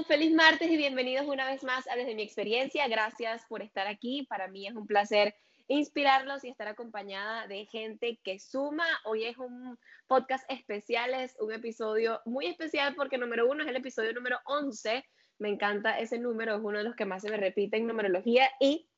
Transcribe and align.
Hello, 0.00 0.06
feliz 0.06 0.32
martes 0.32 0.70
y 0.70 0.78
bienvenidos 0.78 1.26
una 1.26 1.44
vez 1.44 1.62
más 1.62 1.86
a 1.86 1.94
Desde 1.94 2.14
mi 2.14 2.22
experiencia. 2.22 2.88
Gracias 2.88 3.44
por 3.50 3.60
estar 3.60 3.86
aquí. 3.86 4.24
Para 4.30 4.48
mí 4.48 4.66
es 4.66 4.74
un 4.74 4.86
placer 4.86 5.34
inspirarlos 5.68 6.42
y 6.42 6.48
estar 6.48 6.68
acompañada 6.68 7.46
de 7.48 7.66
gente 7.66 8.18
que 8.24 8.38
suma. 8.38 8.86
Hoy 9.04 9.24
es 9.24 9.36
un 9.36 9.78
podcast 10.06 10.50
especial, 10.50 11.12
es 11.12 11.36
un 11.38 11.52
episodio 11.52 12.18
muy 12.24 12.46
especial 12.46 12.94
porque 12.94 13.18
número 13.18 13.46
uno 13.46 13.62
es 13.62 13.68
el 13.68 13.76
episodio 13.76 14.14
número 14.14 14.38
11. 14.46 15.04
Me 15.38 15.50
encanta 15.50 15.98
ese 15.98 16.18
número, 16.18 16.56
es 16.56 16.62
uno 16.62 16.78
de 16.78 16.84
los 16.84 16.96
que 16.96 17.04
más 17.04 17.20
se 17.20 17.30
me 17.30 17.36
repite 17.36 17.76
en 17.76 17.86
numerología 17.86 18.48
y 18.58 18.88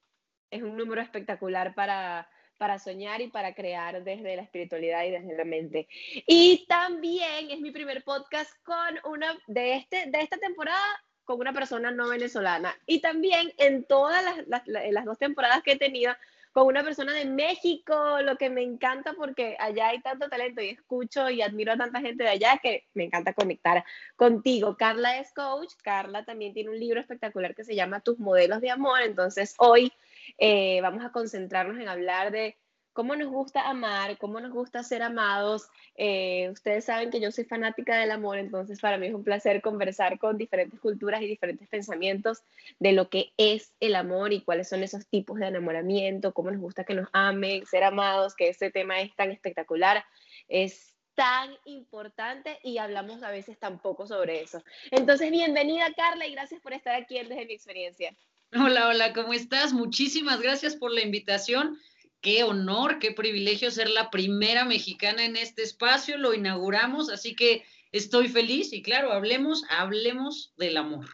es 0.51 0.63
un 0.63 0.77
número 0.77 1.01
espectacular 1.01 1.75
para 1.75 2.29
para 2.63 2.79
soñar 2.79 3.21
y 3.21 3.27
para 3.27 3.57
crear 3.57 4.05
desde 4.05 4.37
la 4.37 4.43
espiritualidad 4.43 5.03
y 5.03 5.11
desde 5.11 5.37
la 5.37 5.45
mente. 5.45 5.89
Y 6.29 6.65
también 6.69 7.51
es 7.51 7.59
mi 7.59 7.73
primer 7.73 8.05
podcast 8.05 8.53
con 8.63 9.13
una 9.13 9.37
de, 9.49 9.75
este, 9.75 10.07
de 10.07 10.21
esta 10.21 10.37
temporada 10.37 11.03
con 11.25 11.41
una 11.41 11.53
persona 11.53 11.91
no 11.91 12.09
venezolana. 12.09 12.73
Y 12.87 13.01
también 13.01 13.53
en 13.59 13.83
todas 13.83 14.23
las, 14.47 14.63
las, 14.69 15.05
dos 15.05 15.19
temporadas 15.19 15.65
que 15.65 15.73
he 15.73 15.77
tenido 15.77 16.15
con 16.53 16.69
una 16.69 16.85
persona 16.85 17.13
de 17.15 17.25
México, 17.25 18.21
lo 18.23 18.37
que 18.37 18.49
me 18.49 18.63
encanta 18.63 19.15
porque 19.15 19.57
allá 19.59 19.89
hay 19.89 20.01
tanto 20.01 20.29
talento 20.29 20.63
y 20.63 20.69
escucho 20.69 21.31
y 21.31 21.43
admiro 21.43 21.73
a 21.73 21.77
tanta 21.77 22.01
gente 22.01 22.23
de 22.23 22.31
allá 22.31 22.61
que 22.63 22.87
me 22.95 23.03
encanta 23.03 23.33
conectar 23.33 23.85
contigo. 24.15 24.77
Carla 24.77 25.19
es 25.19 25.33
coach, 25.33 25.73
Carla 25.83 26.25
también 26.25 26.55
tiene 26.55 26.71
un 26.71 26.79
libro 26.79 27.01
espectacular 27.01 27.57
que 27.57 27.65
se 27.65 27.75
llama 27.75 28.03
Tus 28.03 28.21
modelos 28.21 28.61
de 28.61 28.71
amor, 28.71 29.03
entonces 29.03 29.57
hoy 29.59 29.93
eh, 30.39 30.81
vamos 30.81 31.05
a 31.05 31.13
concentrarnos 31.13 31.79
en 31.79 31.89
hablar 31.89 32.33
de 32.33 32.57
cómo 32.93 33.17
nos 33.17 33.29
gusta 33.29 33.69
amar, 33.69 34.19
cómo 34.19 34.41
nos 34.41 34.53
gusta 34.53 34.83
ser 34.83 35.03
amados. 35.03 35.69
Eh, 35.97 36.51
ustedes 36.51 36.85
saben 36.85 37.11
que 37.11 37.21
yo 37.21 37.31
soy 37.31 37.45
fanática 37.45 37.99
del 37.99 38.11
amor, 38.11 38.39
entonces 38.39 38.81
para 38.81 38.99
mí 38.99 39.07
es 39.07 39.15
un 39.15 39.25
placer 39.25 39.63
conversar 39.63 40.19
con 40.19 40.39
diferentes 40.39 40.79
culturas 40.81 41.23
y 41.23 41.27
diferentes 41.27 41.69
pensamientos 41.69 42.43
de 42.79 42.93
lo 42.93 43.09
que 43.09 43.33
es 43.37 43.73
el 43.81 43.95
amor 43.95 44.33
y 44.33 44.43
cuáles 44.43 44.69
son 44.69 44.83
esos 44.83 45.07
tipos 45.07 45.39
de 45.39 45.47
enamoramiento, 45.47 46.35
cómo 46.35 46.51
nos 46.51 46.61
gusta 46.61 46.85
que 46.85 46.95
nos 46.95 47.09
amen, 47.13 47.65
ser 47.67 47.85
amados, 47.85 48.35
que 48.35 48.49
ese 48.49 48.71
tema 48.71 49.01
es 49.01 49.15
tan 49.17 49.31
espectacular. 49.31 50.05
Es 50.49 50.93
tan 51.15 51.51
importante 51.67 52.59
y 52.63 52.79
hablamos 52.79 53.23
a 53.23 53.31
veces 53.31 53.59
tan 53.59 53.79
poco 53.81 54.07
sobre 54.07 54.41
eso. 54.41 54.63
Entonces, 54.91 55.31
bienvenida 55.31 55.93
Carla 55.95 56.27
y 56.27 56.33
gracias 56.33 56.61
por 56.61 56.73
estar 56.73 56.95
aquí 56.95 57.19
Desde 57.19 57.47
mi 57.47 57.53
experiencia. 57.53 58.17
Hola, 58.55 58.89
hola, 58.89 59.15
¿cómo 59.15 59.33
estás? 59.33 59.73
Muchísimas 59.73 60.39
gracias 60.43 60.77
por 60.77 60.93
la 60.93 61.01
invitación. 61.01 61.79
Qué 62.21 62.45
honor, 62.45 62.99
qué 62.99 63.11
privilegio 63.11 63.71
ser 63.71 63.89
la 63.89 64.11
primera 64.11 64.67
mexicana 64.67 65.25
en 65.25 65.37
este 65.37 65.63
espacio. 65.63 66.19
Lo 66.19 66.35
inauguramos, 66.35 67.09
así 67.09 67.35
que 67.35 67.65
estoy 67.93 68.29
feliz 68.29 68.75
y 68.75 68.83
claro, 68.83 69.11
hablemos, 69.11 69.65
hablemos 69.71 70.53
del 70.59 70.77
amor. 70.77 71.07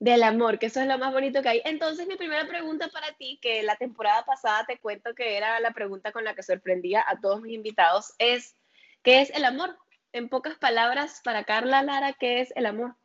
Del 0.00 0.24
amor, 0.24 0.58
que 0.58 0.66
eso 0.66 0.80
es 0.80 0.88
lo 0.88 0.98
más 0.98 1.12
bonito 1.12 1.42
que 1.42 1.48
hay. 1.48 1.62
Entonces, 1.64 2.08
mi 2.08 2.16
primera 2.16 2.48
pregunta 2.48 2.88
para 2.88 3.12
ti, 3.12 3.38
que 3.40 3.62
la 3.62 3.76
temporada 3.76 4.24
pasada 4.24 4.66
te 4.66 4.78
cuento 4.78 5.14
que 5.14 5.36
era 5.36 5.60
la 5.60 5.70
pregunta 5.70 6.10
con 6.10 6.24
la 6.24 6.34
que 6.34 6.42
sorprendía 6.42 7.04
a 7.06 7.20
todos 7.20 7.40
mis 7.40 7.54
invitados, 7.54 8.14
es, 8.18 8.56
¿qué 9.04 9.20
es 9.20 9.30
el 9.30 9.44
amor? 9.44 9.78
En 10.12 10.28
pocas 10.28 10.58
palabras, 10.58 11.20
para 11.22 11.44
Carla 11.44 11.84
Lara, 11.84 12.14
¿qué 12.14 12.40
es 12.40 12.52
el 12.56 12.66
amor? 12.66 12.96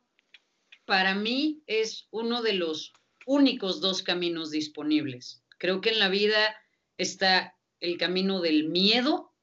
Para 0.86 1.14
mí 1.14 1.62
es 1.68 2.08
uno 2.10 2.42
de 2.42 2.54
los 2.54 2.92
únicos 3.28 3.82
dos 3.82 4.02
caminos 4.02 4.50
disponibles. 4.50 5.44
Creo 5.58 5.82
que 5.82 5.90
en 5.90 5.98
la 5.98 6.08
vida 6.08 6.56
está 6.96 7.54
el 7.78 7.98
camino 7.98 8.40
del 8.40 8.70
miedo, 8.70 9.34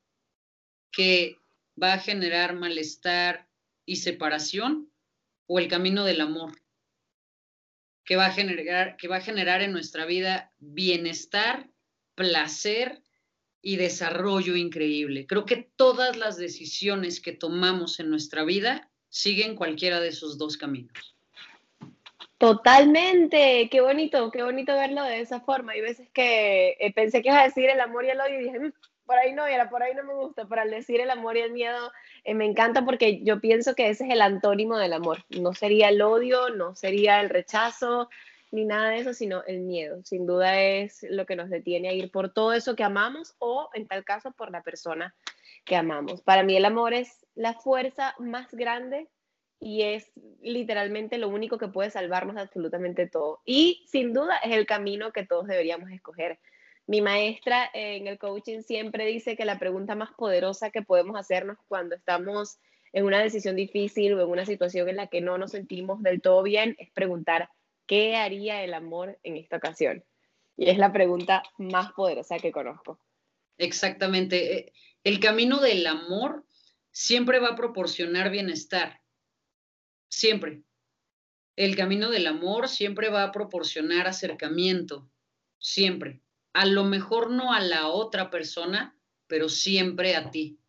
que 0.91 1.37
va 1.81 1.93
a 1.93 1.99
generar 1.99 2.55
malestar 2.55 3.47
y 3.85 3.97
separación, 3.97 4.91
o 5.45 5.59
el 5.59 5.67
camino 5.67 6.03
del 6.03 6.21
amor, 6.21 6.59
que 8.03 8.15
va 8.15 8.25
a 8.25 8.31
generar, 8.31 8.97
que 8.97 9.07
va 9.07 9.17
a 9.17 9.21
generar 9.21 9.61
en 9.61 9.71
nuestra 9.71 10.05
vida 10.05 10.51
bienestar, 10.57 11.69
placer 12.15 13.03
y 13.61 13.75
desarrollo 13.75 14.55
increíble. 14.55 15.27
Creo 15.27 15.45
que 15.45 15.69
todas 15.75 16.17
las 16.17 16.37
decisiones 16.37 17.21
que 17.21 17.33
tomamos 17.33 17.99
en 17.99 18.09
nuestra 18.09 18.43
vida 18.43 18.91
siguen 19.09 19.55
cualquiera 19.55 19.99
de 19.99 20.07
esos 20.07 20.39
dos 20.39 20.57
caminos. 20.57 21.14
Totalmente, 22.37 23.69
qué 23.71 23.79
bonito, 23.79 24.29
qué 24.29 24.43
bonito 24.43 24.73
verlo 24.73 25.03
de 25.03 25.21
esa 25.21 25.39
forma. 25.39 25.71
Hay 25.71 25.81
veces 25.81 26.09
que 26.11 26.75
eh, 26.79 26.93
pensé 26.93 27.21
que 27.21 27.29
ibas 27.29 27.41
a 27.41 27.45
decir 27.45 27.69
el 27.69 27.79
amor 27.79 28.03
y 28.03 28.09
el 28.09 28.19
odio 28.19 28.39
y 28.39 28.43
dije, 28.43 28.59
mm, 28.59 28.73
por 29.05 29.17
ahí 29.17 29.33
no, 29.33 29.47
y 29.49 29.53
era 29.53 29.69
por 29.69 29.81
ahí 29.83 29.93
no 29.95 30.03
me 30.03 30.13
gusta, 30.15 30.45
pero 30.45 30.61
al 30.61 30.71
decir 30.71 30.99
el 30.99 31.11
amor 31.11 31.37
y 31.37 31.41
el 31.41 31.53
miedo 31.53 31.91
eh, 32.25 32.33
me 32.33 32.45
encanta 32.45 32.83
porque 32.83 33.23
yo 33.23 33.39
pienso 33.39 33.73
que 33.73 33.89
ese 33.89 34.05
es 34.05 34.11
el 34.11 34.21
antónimo 34.21 34.77
del 34.77 34.93
amor. 34.93 35.23
No 35.29 35.53
sería 35.53 35.89
el 35.89 36.01
odio, 36.01 36.49
no 36.49 36.75
sería 36.75 37.21
el 37.21 37.29
rechazo, 37.29 38.09
ni 38.51 38.65
nada 38.65 38.89
de 38.89 38.99
eso, 38.99 39.13
sino 39.13 39.43
el 39.45 39.61
miedo. 39.61 40.03
Sin 40.03 40.25
duda 40.25 40.59
es 40.59 41.05
lo 41.09 41.25
que 41.25 41.37
nos 41.37 41.49
detiene 41.49 41.89
a 41.89 41.93
ir 41.93 42.11
por 42.11 42.33
todo 42.33 42.51
eso 42.51 42.75
que 42.75 42.83
amamos 42.83 43.35
o, 43.39 43.69
en 43.73 43.87
tal 43.87 44.03
caso, 44.03 44.31
por 44.31 44.51
la 44.51 44.61
persona 44.61 45.15
que 45.63 45.77
amamos. 45.77 46.21
Para 46.21 46.43
mí 46.43 46.57
el 46.57 46.65
amor 46.65 46.93
es 46.93 47.25
la 47.35 47.53
fuerza 47.53 48.13
más 48.19 48.53
grande 48.53 49.07
y 49.65 49.81
es 49.81 50.11
literalmente 50.43 51.17
lo 51.17 51.27
único 51.27 51.57
que 51.57 51.69
puede 51.69 51.89
salvarnos 51.89 52.37
absolutamente 52.37 53.07
todo. 53.07 53.41
Y 53.45 53.83
sin 53.87 54.13
duda 54.13 54.37
es 54.43 54.55
el 54.55 54.67
camino 54.67 55.11
que 55.11 55.25
todos 55.25 55.47
deberíamos 55.47 55.89
escoger. 55.89 56.37
Mi 56.85 57.01
maestra 57.01 57.71
en 57.73 58.05
el 58.05 58.19
coaching 58.19 58.61
siempre 58.61 59.07
dice 59.07 59.35
que 59.35 59.43
la 59.43 59.57
pregunta 59.57 59.95
más 59.95 60.11
poderosa 60.11 60.69
que 60.69 60.83
podemos 60.83 61.17
hacernos 61.17 61.57
cuando 61.67 61.95
estamos 61.95 62.59
en 62.93 63.05
una 63.05 63.19
decisión 63.19 63.55
difícil 63.55 64.13
o 64.13 64.21
en 64.21 64.29
una 64.29 64.45
situación 64.45 64.87
en 64.87 64.97
la 64.97 65.07
que 65.07 65.21
no 65.21 65.39
nos 65.39 65.53
sentimos 65.53 66.03
del 66.03 66.21
todo 66.21 66.43
bien 66.43 66.75
es 66.77 66.91
preguntar, 66.91 67.49
¿qué 67.87 68.17
haría 68.17 68.63
el 68.63 68.75
amor 68.75 69.17
en 69.23 69.35
esta 69.35 69.57
ocasión? 69.57 70.03
Y 70.57 70.69
es 70.69 70.77
la 70.77 70.93
pregunta 70.93 71.41
más 71.57 71.91
poderosa 71.93 72.37
que 72.37 72.51
conozco. 72.51 72.99
Exactamente. 73.57 74.57
Eh, 74.57 74.73
el 75.03 75.19
camino 75.19 75.59
del 75.59 75.87
amor 75.87 76.45
siempre 76.91 77.39
va 77.39 77.49
a 77.49 77.55
proporcionar 77.55 78.29
bienestar 78.29 79.01
siempre. 80.09 80.63
El 81.55 81.75
camino 81.75 82.09
del 82.09 82.27
amor 82.27 82.67
siempre 82.67 83.09
va 83.09 83.23
a 83.23 83.31
proporcionar 83.31 84.07
acercamiento, 84.07 85.09
siempre. 85.57 86.21
A 86.53 86.65
lo 86.65 86.83
mejor 86.83 87.31
no 87.31 87.53
a 87.53 87.61
la 87.61 87.87
otra 87.87 88.29
persona, 88.29 88.97
pero 89.27 89.49
siempre 89.49 90.15
a 90.15 90.31
ti. 90.31 90.59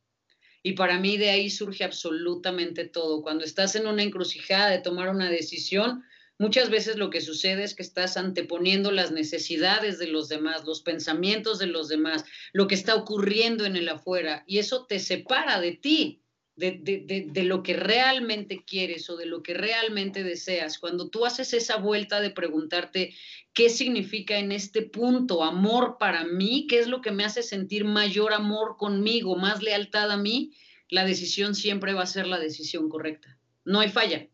Y 0.62 0.72
para 0.72 0.98
mí 0.98 1.16
de 1.16 1.30
ahí 1.30 1.50
surge 1.50 1.84
absolutamente 1.84 2.86
todo. 2.86 3.22
Cuando 3.22 3.44
estás 3.44 3.76
en 3.76 3.86
una 3.86 4.02
encrucijada 4.02 4.70
de 4.70 4.80
tomar 4.80 5.08
una 5.10 5.30
decisión, 5.30 6.04
muchas 6.38 6.70
veces 6.70 6.96
lo 6.96 7.10
que 7.10 7.20
sucede 7.20 7.62
es 7.64 7.74
que 7.74 7.82
estás 7.82 8.16
anteponiendo 8.16 8.90
las 8.90 9.12
necesidades 9.12 9.98
de 9.98 10.08
los 10.08 10.28
demás, 10.28 10.64
los 10.64 10.82
pensamientos 10.82 11.58
de 11.58 11.66
los 11.66 11.88
demás, 11.88 12.24
lo 12.52 12.66
que 12.66 12.74
está 12.74 12.94
ocurriendo 12.94 13.64
en 13.64 13.76
el 13.76 13.88
afuera, 13.88 14.44
y 14.46 14.58
eso 14.58 14.86
te 14.86 14.98
separa 14.98 15.60
de 15.60 15.72
ti 15.72 16.22
de, 16.56 17.42
lo 17.44 17.62
que 17.62 17.74
realmente 17.74 18.64
quieres 18.64 19.10
o 19.10 19.16
de 19.16 19.26
lo 19.26 19.42
que 19.42 19.54
realmente 19.54 20.24
deseas, 20.24 20.78
cuando 20.78 21.08
tú 21.08 21.26
haces 21.26 21.52
esa 21.52 21.76
vuelta 21.76 22.20
de 22.20 22.30
preguntarte 22.30 23.14
qué 23.52 23.68
significa 23.68 24.38
en 24.38 24.52
este 24.52 24.82
punto 24.82 25.44
amor 25.44 25.96
para 25.98 26.24
mí, 26.24 26.66
qué 26.68 26.78
es 26.78 26.88
lo 26.88 27.02
que 27.02 27.10
me 27.10 27.24
hace 27.24 27.42
sentir 27.42 27.84
mayor 27.84 28.32
amor 28.32 28.76
conmigo, 28.78 29.36
más 29.36 29.62
lealtad 29.62 30.10
a 30.10 30.16
mí, 30.16 30.52
la 30.88 31.04
decisión 31.04 31.54
siempre 31.54 31.92
va 31.92 32.02
a 32.02 32.06
ser 32.06 32.26
la 32.26 32.38
decisión 32.38 32.88
correcta. 32.88 33.38
No 33.64 33.80
hay 33.80 33.90
falla. 33.90 34.28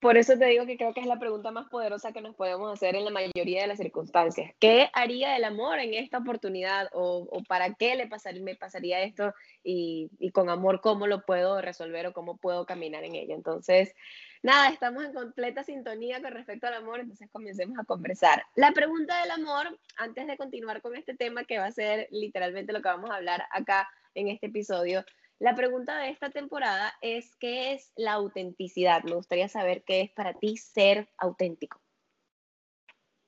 Por 0.00 0.16
eso 0.16 0.38
te 0.38 0.46
digo 0.46 0.64
que 0.64 0.78
creo 0.78 0.94
que 0.94 1.00
es 1.00 1.06
la 1.06 1.18
pregunta 1.18 1.50
más 1.50 1.68
poderosa 1.68 2.12
que 2.12 2.22
nos 2.22 2.34
podemos 2.34 2.72
hacer 2.72 2.96
en 2.96 3.04
la 3.04 3.10
mayoría 3.10 3.60
de 3.60 3.66
las 3.66 3.76
circunstancias. 3.76 4.50
¿Qué 4.58 4.88
haría 4.94 5.36
el 5.36 5.44
amor 5.44 5.78
en 5.78 5.92
esta 5.92 6.18
oportunidad? 6.18 6.88
¿O, 6.94 7.42
para 7.46 7.74
qué 7.74 7.96
le 7.96 8.06
pasaría, 8.06 8.42
me 8.42 8.56
pasaría 8.56 9.02
esto? 9.02 9.34
Y, 9.62 10.08
y, 10.18 10.30
con 10.30 10.48
amor, 10.48 10.80
¿cómo 10.80 11.06
lo 11.06 11.26
puedo 11.26 11.60
resolver 11.60 12.06
o 12.06 12.14
cómo 12.14 12.38
puedo 12.38 12.64
caminar 12.64 13.04
en 13.04 13.14
ello? 13.14 13.34
Entonces, 13.34 13.94
nada, 14.42 14.70
estamos 14.70 15.04
en 15.04 15.12
completa 15.12 15.64
sintonía 15.64 16.22
con 16.22 16.32
respecto 16.32 16.66
al 16.66 16.74
amor, 16.74 17.00
entonces 17.00 17.28
comencemos 17.30 17.78
a 17.78 17.84
conversar. 17.84 18.42
La 18.54 18.72
pregunta 18.72 19.20
del 19.20 19.32
amor, 19.32 19.78
antes 19.96 20.26
de 20.26 20.38
continuar 20.38 20.80
con 20.80 20.96
este 20.96 21.14
tema 21.14 21.44
que 21.44 21.58
va 21.58 21.66
a 21.66 21.72
ser 21.72 22.08
literalmente 22.10 22.72
lo 22.72 22.80
que 22.80 22.88
vamos 22.88 23.10
a 23.10 23.16
hablar 23.16 23.44
acá 23.52 23.86
en 24.14 24.28
este 24.28 24.46
episodio, 24.46 25.04
la 25.40 25.54
pregunta 25.54 25.98
de 25.98 26.10
esta 26.10 26.30
temporada 26.30 26.94
es, 27.00 27.34
¿qué 27.36 27.72
es 27.72 27.92
la 27.96 28.12
autenticidad? 28.12 29.02
Me 29.04 29.14
gustaría 29.14 29.48
saber 29.48 29.82
qué 29.84 30.02
es 30.02 30.10
para 30.12 30.34
ti 30.34 30.58
ser 30.58 31.10
auténtico. 31.16 31.80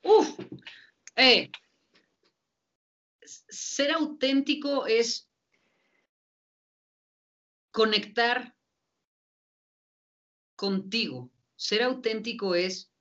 Uf, 0.03 0.29
eh, 1.17 1.51
ser 3.25 3.93
auténtico 3.93 4.87
es 4.87 5.31
conectar 7.71 8.55
contigo. 10.55 11.31
Ser 11.57 11.83
auténtico 11.83 12.55
es 12.55 12.93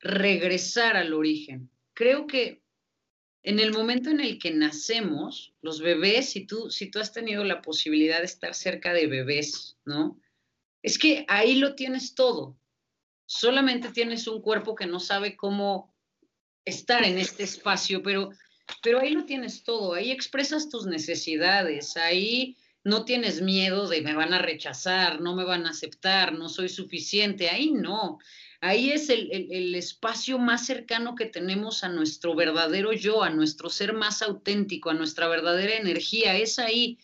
regresar 0.00 0.96
al 0.96 1.14
origen. 1.14 1.70
Creo 1.94 2.26
que 2.26 2.60
en 3.48 3.60
el 3.60 3.72
momento 3.72 4.10
en 4.10 4.20
el 4.20 4.38
que 4.38 4.50
nacemos, 4.50 5.54
los 5.62 5.80
bebés, 5.80 6.28
si 6.28 6.44
tú, 6.44 6.70
si 6.70 6.90
tú 6.90 6.98
has 6.98 7.14
tenido 7.14 7.44
la 7.44 7.62
posibilidad 7.62 8.18
de 8.18 8.26
estar 8.26 8.54
cerca 8.54 8.92
de 8.92 9.06
bebés, 9.06 9.78
¿no? 9.86 10.20
Es 10.82 10.98
que 10.98 11.24
ahí 11.28 11.54
lo 11.54 11.74
tienes 11.74 12.14
todo. 12.14 12.58
solamente 13.24 13.88
tienes 13.88 14.26
un 14.26 14.42
cuerpo 14.42 14.74
que 14.74 14.86
no 14.86 15.00
sabe 15.00 15.34
cómo 15.34 15.94
estar 16.66 17.04
en 17.04 17.16
este 17.16 17.44
espacio, 17.44 18.02
pero, 18.02 18.32
pero 18.82 19.00
ahí 19.00 19.12
lo 19.12 19.24
tienes 19.24 19.64
todo, 19.64 19.94
ahí 19.94 20.10
expresas 20.10 20.68
tus 20.68 20.84
necesidades, 20.84 21.96
ahí 21.96 22.54
no 22.84 23.06
tienes 23.06 23.40
miedo 23.40 23.88
de 23.88 24.02
me 24.02 24.14
van 24.14 24.34
a 24.34 24.42
rechazar, 24.42 25.22
no 25.22 25.34
me 25.34 25.44
van 25.44 25.66
a 25.66 25.70
aceptar, 25.70 26.34
no 26.34 26.50
soy 26.50 26.68
suficiente, 26.68 27.48
ahí 27.48 27.70
no. 27.72 28.18
Ahí 28.60 28.90
es 28.90 29.08
el, 29.08 29.30
el, 29.30 29.74
espacio 29.76 30.38
más 30.38 30.66
cercano 30.66 31.14
que 31.14 31.26
tenemos 31.26 31.84
a 31.84 31.88
nuestro 31.88 32.34
verdadero 32.34 32.92
yo, 32.92 33.22
a 33.22 33.30
nuestro 33.30 33.70
ser 33.70 33.92
más 33.92 34.20
auténtico, 34.20 34.90
a 34.90 34.94
nuestra 34.94 35.28
verdadera 35.28 35.76
energía, 35.76 36.36
es 36.36 36.58
ahí. 36.58 36.98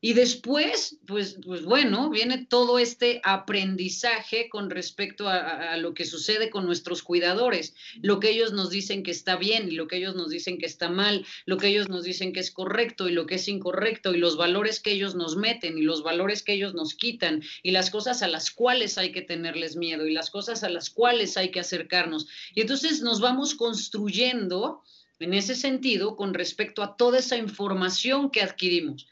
Y 0.00 0.12
después, 0.12 0.96
pues, 1.08 1.40
pues 1.44 1.64
bueno, 1.64 2.08
viene 2.08 2.46
todo 2.46 2.78
este 2.78 3.20
aprendizaje 3.24 4.48
con 4.48 4.70
respecto 4.70 5.28
a, 5.28 5.76
lo 5.76 5.92
que 5.92 6.04
sucede 6.04 6.50
con 6.50 6.66
nuestros 6.66 7.02
cuidadores, 7.02 7.74
lo 8.00 8.20
que 8.20 8.30
ellos 8.30 8.52
nos 8.52 8.70
dicen 8.70 9.02
que 9.02 9.10
está 9.10 9.34
bien 9.34 9.68
y 9.68 9.72
lo 9.72 9.88
que 9.88 9.96
ellos 9.96 10.14
nos 10.14 10.30
dicen 10.30 10.58
que 10.58 10.66
está 10.66 10.88
mal, 10.88 11.26
lo 11.46 11.56
que 11.56 11.66
ellos 11.66 11.88
nos 11.88 12.04
dicen 12.04 12.32
que 12.32 12.38
es 12.38 12.52
correcto 12.52 13.08
y 13.08 13.12
lo 13.12 13.26
que 13.26 13.34
es 13.36 13.48
incorrecto 13.48 14.14
y 14.14 14.18
los 14.18 14.36
valores 14.36 14.78
que 14.78 14.92
ellos 14.92 15.16
nos 15.16 15.36
meten 15.36 15.76
y 15.78 15.82
los 15.82 16.04
valores 16.04 16.44
que 16.44 16.52
ellos 16.52 16.74
nos 16.74 16.94
quitan 16.94 17.42
y 17.64 17.72
las 17.72 17.90
cosas 17.90 18.22
a 18.22 18.28
las 18.28 18.52
cuales 18.52 18.98
hay 18.98 19.10
que 19.10 19.22
tenerles 19.22 19.74
miedo 19.74 20.06
y 20.06 20.12
las 20.12 20.30
cosas 20.30 20.62
a 20.62 20.68
las 20.68 20.90
cuales 20.90 21.36
hay 21.36 21.50
que 21.50 21.58
acercarnos. 21.58 22.28
Y 22.54 22.60
entonces 22.60 23.02
nos 23.02 23.20
vamos 23.20 23.56
construyendo 23.56 24.84
en 25.18 25.34
ese 25.34 25.56
sentido 25.56 26.14
con 26.14 26.34
respecto 26.34 26.84
a 26.84 26.96
toda 26.96 27.18
esa 27.18 27.36
información 27.36 28.30
que 28.30 28.42
adquirimos 28.42 29.08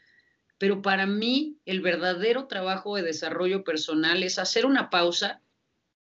pero 0.57 0.81
para 0.81 1.05
mí 1.05 1.57
el 1.65 1.81
verdadero 1.81 2.47
trabajo 2.47 2.95
de 2.95 3.03
desarrollo 3.03 3.63
personal 3.63 4.23
es 4.23 4.39
hacer 4.39 4.65
una 4.65 4.89
pausa, 4.89 5.41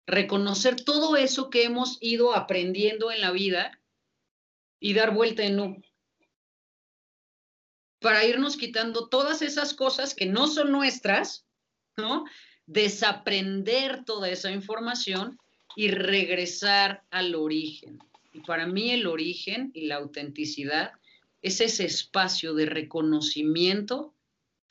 reconocer 0.08 0.84
todo 0.84 1.16
eso 1.16 1.50
que 1.50 1.64
hemos 1.64 1.98
ido 2.02 2.36
aprendiendo 2.36 3.12
en 3.12 3.22
la 3.22 3.32
vida 3.32 3.80
y 4.80 4.94
dar 4.94 5.14
vuelta 5.14 5.44
en 5.44 5.60
U. 5.60 5.82
Para 8.00 8.26
irnos 8.26 8.58
quitando 8.58 9.10
todas 9.10 9.44
esas 9.44 9.76
cosas 9.76 10.16
que 10.16 10.26
no 10.26 10.48
son 10.48 10.72
nuestras, 10.72 11.46
¿no? 11.98 12.26
Desaprender 12.66 14.04
toda 14.06 14.30
esa 14.30 14.52
información 14.52 15.38
y 15.76 15.92
regresar 15.92 17.04
al 17.12 17.36
origen. 17.36 18.00
Y 18.34 18.40
para 18.40 18.66
mí 18.66 18.92
el 18.92 19.06
origen 19.06 19.70
y 19.76 19.86
la 19.86 19.98
autenticidad 19.98 20.94
es 21.44 21.62
ese 21.62 21.86
espacio 21.86 22.56
de 22.56 22.66
reconocimiento 22.66 24.16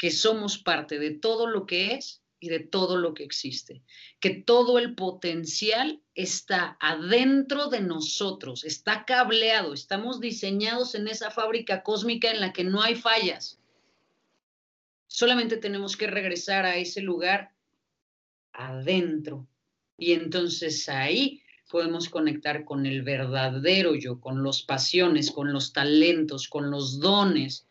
que 0.00 0.10
somos 0.10 0.56
parte 0.56 0.98
de 0.98 1.10
todo 1.10 1.46
lo 1.46 1.66
que 1.66 1.92
es 1.92 2.22
y 2.40 2.48
de 2.48 2.60
todo 2.60 2.96
lo 2.96 3.12
que 3.12 3.22
existe, 3.22 3.82
que 4.18 4.30
todo 4.30 4.78
el 4.78 4.94
potencial 4.94 6.00
está 6.14 6.78
adentro 6.80 7.66
de 7.66 7.82
nosotros, 7.82 8.64
está 8.64 9.04
cableado, 9.04 9.74
estamos 9.74 10.18
diseñados 10.18 10.94
en 10.94 11.06
esa 11.06 11.30
fábrica 11.30 11.82
cósmica 11.82 12.30
en 12.30 12.40
la 12.40 12.54
que 12.54 12.64
no 12.64 12.80
hay 12.80 12.94
fallas. 12.94 13.60
Solamente 15.06 15.58
tenemos 15.58 15.98
que 15.98 16.06
regresar 16.06 16.64
a 16.64 16.76
ese 16.76 17.02
lugar 17.02 17.52
adentro. 18.54 19.46
Y 19.98 20.14
entonces 20.14 20.88
ahí 20.88 21.42
podemos 21.70 22.08
conectar 22.08 22.64
con 22.64 22.86
el 22.86 23.02
verdadero 23.02 23.94
yo, 23.94 24.18
con 24.18 24.42
los 24.42 24.62
pasiones, 24.62 25.30
con 25.30 25.52
los 25.52 25.74
talentos, 25.74 26.48
con 26.48 26.70
los 26.70 27.00
dones, 27.00 27.66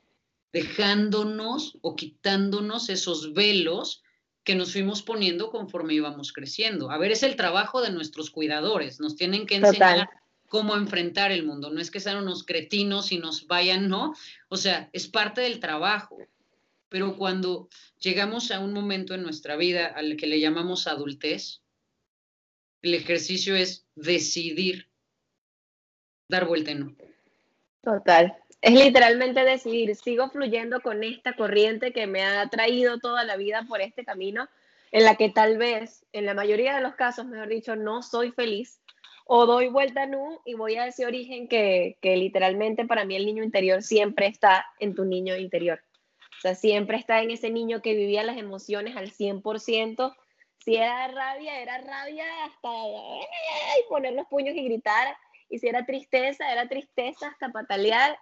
dejándonos 0.51 1.77
o 1.81 1.95
quitándonos 1.95 2.89
esos 2.89 3.33
velos 3.33 4.03
que 4.43 4.55
nos 4.55 4.71
fuimos 4.71 5.01
poniendo 5.01 5.51
conforme 5.51 5.93
íbamos 5.93 6.33
creciendo. 6.33 6.89
A 6.91 6.97
ver, 6.97 7.11
es 7.11 7.23
el 7.23 7.35
trabajo 7.35 7.81
de 7.81 7.91
nuestros 7.91 8.31
cuidadores, 8.31 8.99
nos 8.99 9.15
tienen 9.15 9.45
que 9.45 9.55
enseñar 9.55 10.09
cómo 10.47 10.75
enfrentar 10.75 11.31
el 11.31 11.45
mundo, 11.45 11.69
no 11.69 11.79
es 11.79 11.91
que 11.91 11.99
sean 11.99 12.17
unos 12.17 12.43
cretinos 12.43 13.11
y 13.11 13.19
nos 13.19 13.45
vayan, 13.45 13.87
¿no? 13.87 14.15
O 14.47 14.57
sea, 14.57 14.89
es 14.93 15.07
parte 15.07 15.41
del 15.41 15.59
trabajo. 15.59 16.17
Pero 16.89 17.15
cuando 17.17 17.69
llegamos 17.99 18.49
a 18.49 18.59
un 18.59 18.73
momento 18.73 19.13
en 19.13 19.21
nuestra 19.21 19.55
vida 19.55 19.85
al 19.85 20.17
que 20.17 20.25
le 20.25 20.39
llamamos 20.39 20.87
adultez, 20.87 21.61
el 22.81 22.95
ejercicio 22.95 23.55
es 23.55 23.85
decidir 23.93 24.89
dar 26.27 26.47
vuelta 26.47 26.71
en 26.71 26.79
no. 26.79 26.95
Total 27.83 28.35
es 28.61 28.73
literalmente 28.73 29.43
decidir, 29.43 29.95
sigo 29.95 30.29
fluyendo 30.29 30.81
con 30.81 31.03
esta 31.03 31.33
corriente 31.35 31.93
que 31.93 32.07
me 32.07 32.23
ha 32.23 32.47
traído 32.49 32.99
toda 32.99 33.23
la 33.23 33.37
vida 33.37 33.65
por 33.67 33.81
este 33.81 34.03
camino, 34.03 34.49
en 34.91 35.05
la 35.05 35.15
que 35.15 35.29
tal 35.29 35.57
vez, 35.57 36.05
en 36.11 36.25
la 36.25 36.33
mayoría 36.33 36.75
de 36.75 36.81
los 36.81 36.95
casos, 36.95 37.25
mejor 37.25 37.47
dicho, 37.47 37.75
no 37.75 38.01
soy 38.01 38.31
feliz, 38.31 38.81
o 39.25 39.45
doy 39.45 39.69
vuelta 39.69 40.07
nu 40.07 40.41
y 40.43 40.55
voy 40.55 40.75
a 40.75 40.87
ese 40.87 41.05
origen 41.05 41.47
que, 41.47 41.97
que 42.01 42.17
literalmente 42.17 42.85
para 42.85 43.05
mí 43.05 43.15
el 43.15 43.27
niño 43.27 43.43
interior 43.43 43.83
siempre 43.83 44.25
está 44.25 44.65
en 44.79 44.95
tu 44.95 45.05
niño 45.05 45.37
interior. 45.37 45.79
O 46.39 46.41
sea, 46.41 46.55
siempre 46.55 46.97
está 46.97 47.21
en 47.21 47.31
ese 47.31 47.51
niño 47.51 47.81
que 47.81 47.93
vivía 47.93 48.23
las 48.23 48.37
emociones 48.37 48.97
al 48.97 49.11
100%. 49.11 50.15
Si 50.65 50.75
era 50.75 51.07
rabia, 51.09 51.61
era 51.61 51.77
rabia 51.77 52.25
hasta 52.45 52.69
poner 53.87 54.13
los 54.13 54.25
puños 54.27 54.55
y 54.55 54.63
gritar. 54.63 55.15
Y 55.49 55.59
si 55.59 55.67
era 55.67 55.85
tristeza, 55.85 56.51
era 56.51 56.67
tristeza 56.67 57.27
hasta 57.27 57.49
patalear 57.49 58.17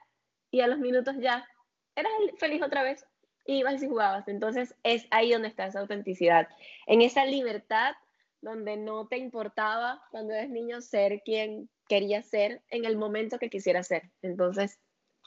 y 0.51 0.61
a 0.61 0.67
los 0.67 0.79
minutos 0.79 1.15
ya 1.19 1.47
eras 1.95 2.11
feliz 2.39 2.61
otra 2.61 2.83
vez 2.83 3.05
y 3.45 3.59
ibas 3.59 3.81
y 3.81 3.87
jugabas. 3.87 4.27
Entonces 4.27 4.75
es 4.83 5.07
ahí 5.11 5.31
donde 5.31 5.47
está 5.47 5.65
esa 5.65 5.79
autenticidad, 5.79 6.47
en 6.85 7.01
esa 7.01 7.25
libertad 7.25 7.95
donde 8.41 8.77
no 8.77 9.07
te 9.07 9.17
importaba 9.17 10.01
cuando 10.11 10.33
eres 10.33 10.49
niño 10.49 10.81
ser 10.81 11.21
quien 11.23 11.69
querías 11.87 12.27
ser 12.27 12.61
en 12.69 12.85
el 12.85 12.97
momento 12.97 13.39
que 13.39 13.49
quisieras 13.49 13.87
ser. 13.87 14.03
Entonces, 14.21 14.79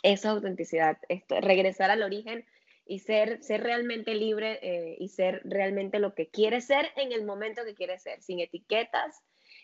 esa 0.02 0.30
autenticidad, 0.30 0.98
esto, 1.08 1.40
regresar 1.40 1.90
al 1.90 2.02
origen 2.02 2.44
y 2.86 3.00
ser, 3.00 3.42
ser 3.42 3.62
realmente 3.62 4.14
libre 4.14 4.58
eh, 4.62 4.96
y 4.98 5.08
ser 5.08 5.42
realmente 5.44 5.98
lo 5.98 6.14
que 6.14 6.28
quieres 6.28 6.66
ser 6.66 6.90
en 6.96 7.12
el 7.12 7.24
momento 7.24 7.64
que 7.64 7.74
quieres 7.74 8.02
ser, 8.02 8.22
sin 8.22 8.40
etiquetas 8.40 9.22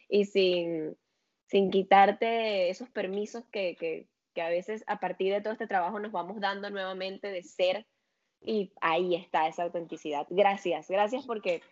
y 0.08 0.26
sin, 0.26 0.96
sin 1.46 1.70
quitarte 1.70 2.70
esos 2.70 2.88
permisos 2.90 3.44
que, 3.46 4.08
que 4.36 4.42
a 4.42 4.50
veces 4.50 4.84
a 4.86 5.00
partir 5.00 5.32
de 5.32 5.40
todo 5.40 5.54
este 5.54 5.66
trabajo 5.66 5.98
nos 5.98 6.12
vamos 6.12 6.38
dando 6.40 6.68
nuevamente 6.68 7.30
de 7.30 7.42
ser 7.42 7.86
y 8.42 8.70
ahí 8.82 9.14
está 9.14 9.48
esa 9.48 9.62
autenticidad. 9.62 10.26
Gracias, 10.28 10.88
gracias 10.88 11.24
porque 11.24 11.62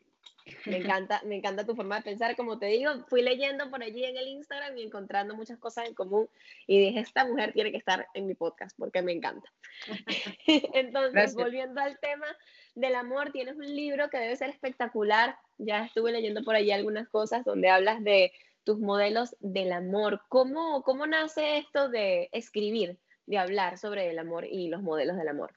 me 0.65 0.79
encanta, 0.79 1.21
me 1.27 1.37
encanta 1.37 1.67
tu 1.67 1.77
forma 1.77 1.97
de 1.97 2.03
pensar. 2.05 2.35
Como 2.37 2.59
te 2.59 2.67
digo, 2.67 2.91
fui 3.09 3.21
leyendo 3.21 3.71
por 3.71 3.83
allí 3.83 4.03
en 4.03 4.17
el 4.17 4.29
Instagram 4.29 4.79
y 4.79 4.85
encontrando 4.85 5.35
muchas 5.35 5.59
cosas 5.59 5.87
en 5.89 5.95
común 5.95 6.27
y 6.67 6.79
dije, 6.79 7.01
esta 7.01 7.27
mujer 7.27 7.53
tiene 7.53 7.71
que 7.71 7.77
estar 7.77 8.07
en 8.15 8.27
mi 8.27 8.35
podcast 8.35 8.75
porque 8.79 9.03
me 9.03 9.13
encanta. 9.13 9.53
Entonces, 10.47 11.35
volviendo 11.35 11.83
al 11.83 11.99
tema 11.99 12.27
del 12.75 12.95
amor, 12.95 13.31
tienes 13.31 13.57
un 13.57 13.77
libro 13.77 14.09
que 14.09 14.17
debe 14.17 14.37
ser 14.37 14.49
espectacular. 14.49 15.37
Ya 15.59 15.85
estuve 15.85 16.13
leyendo 16.13 16.43
por 16.43 16.55
allí 16.55 16.73
algunas 16.73 17.11
cosas 17.11 17.45
donde 17.45 17.69
hablas 17.69 18.03
de 18.03 18.33
tus 18.65 18.79
modelos 18.79 19.37
del 19.41 19.73
amor. 19.73 20.23
¿Cómo, 20.29 20.83
¿Cómo 20.83 21.07
nace 21.07 21.59
esto 21.59 21.89
de 21.89 22.29
escribir, 22.33 22.99
de 23.27 23.39
hablar 23.39 23.79
sobre 23.79 24.11
el 24.11 24.19
amor 24.19 24.45
y 24.45 24.69
los 24.69 24.83
modelos 24.83 25.17
del 25.17 25.29
amor? 25.29 25.53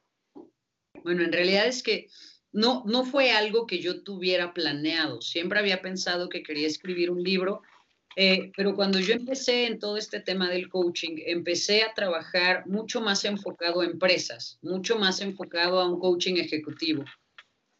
Bueno, 1.04 1.24
en 1.24 1.32
realidad 1.32 1.68
es 1.68 1.84
que 1.84 2.08
no, 2.52 2.84
no 2.86 3.06
fue 3.06 3.32
algo 3.32 3.68
que 3.68 3.80
yo 3.80 4.04
tuviera 4.04 4.54
planeado. 4.54 5.22
Siempre 5.22 5.60
había 5.60 5.82
pensado 5.82 6.30
que 6.30 6.44
quería 6.44 6.68
escribir 6.68 7.12
un 7.12 7.24
libro, 7.24 7.62
eh, 8.16 8.52
pero 8.58 8.76
cuando 8.76 9.00
yo 9.00 9.14
empecé 9.14 9.68
en 9.68 9.80
todo 9.80 9.98
este 9.98 10.20
tema 10.20 10.50
del 10.50 10.70
coaching, 10.70 11.18
empecé 11.26 11.84
a 11.84 11.94
trabajar 11.94 12.66
mucho 12.68 13.00
más 13.00 13.26
enfocado 13.26 13.82
a 13.82 13.86
empresas, 13.86 14.58
mucho 14.62 14.98
más 14.98 15.22
enfocado 15.22 15.80
a 15.80 15.88
un 15.88 16.00
coaching 16.00 16.36
ejecutivo. 16.38 17.06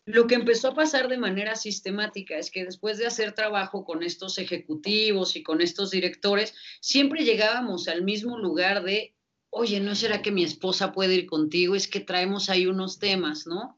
Lo 0.08 0.26
que 0.26 0.36
empezó 0.36 0.70
a 0.70 0.74
pasar 0.74 1.10
de 1.10 1.18
manera 1.18 1.58
sistemática 1.58 2.38
es 2.38 2.50
que 2.50 2.64
después 2.64 2.98
de 2.98 3.06
hacer 3.06 3.34
trabajo 3.34 3.84
con 3.84 4.04
estos 4.04 4.38
ejecutivos 4.38 5.36
y 5.36 5.44
con 5.44 5.60
estos 5.60 5.92
directores, 5.92 6.56
siempre 6.80 7.26
llegábamos 7.26 7.90
al 7.90 8.04
mismo 8.04 8.38
lugar 8.38 8.86
de, 8.86 9.14
oye, 9.50 9.82
¿no 9.82 9.96
será 9.96 10.22
que 10.22 10.32
mi 10.32 10.46
esposa 10.46 10.94
puede 10.94 11.16
ir 11.16 11.26
contigo? 11.26 11.76
Es 11.76 11.90
que 11.90 12.00
traemos 12.00 12.50
ahí 12.50 12.68
unos 12.68 13.00
temas, 13.00 13.48
¿no? 13.48 13.78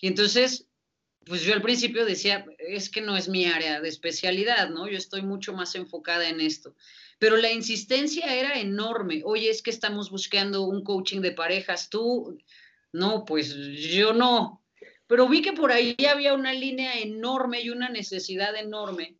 Y 0.00 0.06
entonces, 0.06 0.68
pues 1.26 1.42
yo 1.42 1.54
al 1.54 1.62
principio 1.62 2.06
decía, 2.06 2.46
es 2.60 2.88
que 2.88 3.00
no 3.00 3.16
es 3.16 3.28
mi 3.28 3.46
área 3.46 3.80
de 3.80 3.88
especialidad, 3.88 4.70
¿no? 4.70 4.88
Yo 4.88 4.96
estoy 4.96 5.22
mucho 5.22 5.54
más 5.54 5.74
enfocada 5.74 6.28
en 6.28 6.40
esto. 6.40 6.76
Pero 7.18 7.36
la 7.36 7.50
insistencia 7.50 8.32
era 8.32 8.60
enorme. 8.60 9.22
Oye, 9.24 9.50
es 9.50 9.60
que 9.60 9.70
estamos 9.70 10.08
buscando 10.08 10.62
un 10.62 10.84
coaching 10.84 11.20
de 11.20 11.32
parejas. 11.32 11.90
Tú, 11.90 12.38
no, 12.92 13.24
pues 13.24 13.56
yo 13.56 14.12
no 14.12 14.57
pero 15.08 15.28
vi 15.28 15.42
que 15.42 15.54
por 15.54 15.72
ahí 15.72 15.96
había 16.08 16.34
una 16.34 16.52
línea 16.52 16.98
enorme 17.00 17.62
y 17.62 17.70
una 17.70 17.88
necesidad 17.88 18.54
enorme. 18.54 19.16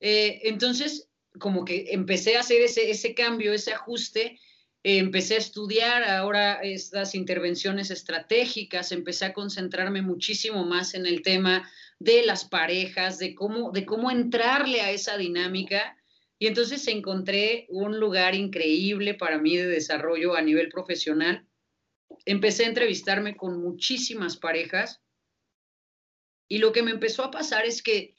Eh, 0.00 0.40
entonces, 0.44 1.10
como 1.38 1.64
que 1.64 1.88
empecé 1.90 2.36
a 2.36 2.40
hacer 2.40 2.62
ese, 2.62 2.90
ese 2.90 3.14
cambio, 3.14 3.52
ese 3.52 3.72
ajuste, 3.72 4.38
eh, 4.84 4.98
empecé 4.98 5.34
a 5.34 5.38
estudiar 5.38 6.04
ahora 6.04 6.60
estas 6.62 7.14
intervenciones 7.16 7.90
estratégicas, 7.90 8.92
empecé 8.92 9.26
a 9.26 9.32
concentrarme 9.32 10.00
muchísimo 10.00 10.64
más 10.64 10.94
en 10.94 11.06
el 11.06 11.22
tema 11.22 11.68
de 11.98 12.24
las 12.24 12.44
parejas, 12.44 13.18
de 13.18 13.34
cómo, 13.34 13.72
de 13.72 13.84
cómo 13.84 14.10
entrarle 14.12 14.80
a 14.80 14.92
esa 14.92 15.16
dinámica. 15.16 15.96
Y 16.38 16.46
entonces 16.46 16.86
encontré 16.86 17.66
un 17.68 17.98
lugar 17.98 18.36
increíble 18.36 19.14
para 19.14 19.38
mí 19.38 19.56
de 19.56 19.66
desarrollo 19.66 20.36
a 20.36 20.42
nivel 20.42 20.68
profesional. 20.68 21.46
Empecé 22.26 22.64
a 22.64 22.68
entrevistarme 22.68 23.36
con 23.36 23.60
muchísimas 23.60 24.36
parejas 24.36 25.00
y 26.52 26.58
lo 26.58 26.70
que 26.70 26.82
me 26.82 26.90
empezó 26.90 27.24
a 27.24 27.30
pasar 27.30 27.64
es 27.64 27.82
que 27.82 28.14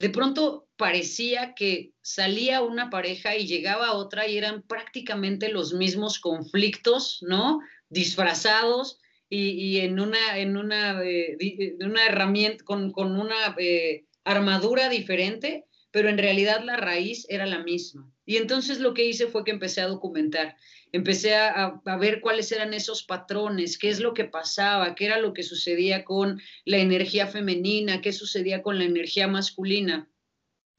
de 0.00 0.10
pronto 0.10 0.66
parecía 0.76 1.54
que 1.54 1.92
salía 2.02 2.62
una 2.62 2.90
pareja 2.90 3.36
y 3.36 3.46
llegaba 3.46 3.92
otra 3.92 4.26
y 4.26 4.36
eran 4.36 4.62
prácticamente 4.62 5.48
los 5.48 5.72
mismos 5.72 6.18
conflictos, 6.18 7.18
¿no? 7.20 7.60
Disfrazados 7.90 8.98
y, 9.30 9.78
en, 9.78 10.00
una, 10.00 10.36
en, 10.36 10.56
una, 10.56 11.00
eh, 11.04 11.36
una 11.80 12.06
herramienta, 12.06 12.64
con, 12.64 12.92
una 12.96 13.54
eh, 13.56 14.06
armadura 14.24 14.88
diferente, 14.88 15.64
pero 15.90 16.08
en 16.08 16.18
realidad 16.18 16.62
la 16.64 16.76
raíz 16.76 17.26
era 17.28 17.46
la 17.46 17.60
misma. 17.60 18.10
Y 18.26 18.36
entonces 18.36 18.78
lo 18.80 18.92
que 18.94 19.06
hice 19.06 19.26
fue 19.26 19.44
que 19.44 19.50
empecé 19.50 19.80
a 19.80 19.86
documentar, 19.86 20.56
empecé 20.92 21.34
a, 21.34 21.80
a, 21.84 21.96
ver 21.96 22.20
cuáles 22.20 22.52
eran 22.52 22.74
esos 22.74 23.02
patrones, 23.02 23.78
qué 23.78 23.88
es 23.88 24.00
lo 24.00 24.12
que 24.12 24.24
pasaba, 24.24 24.94
qué 24.94 25.06
era 25.06 25.18
lo 25.18 25.32
que 25.32 25.42
sucedía 25.42 26.04
con 26.04 26.40
la 26.64 26.78
energía 26.78 27.26
femenina, 27.26 28.00
qué 28.00 28.12
sucedía 28.12 28.62
con 28.62 28.78
la 28.78 28.84
energía 28.84 29.28
masculina. 29.28 30.10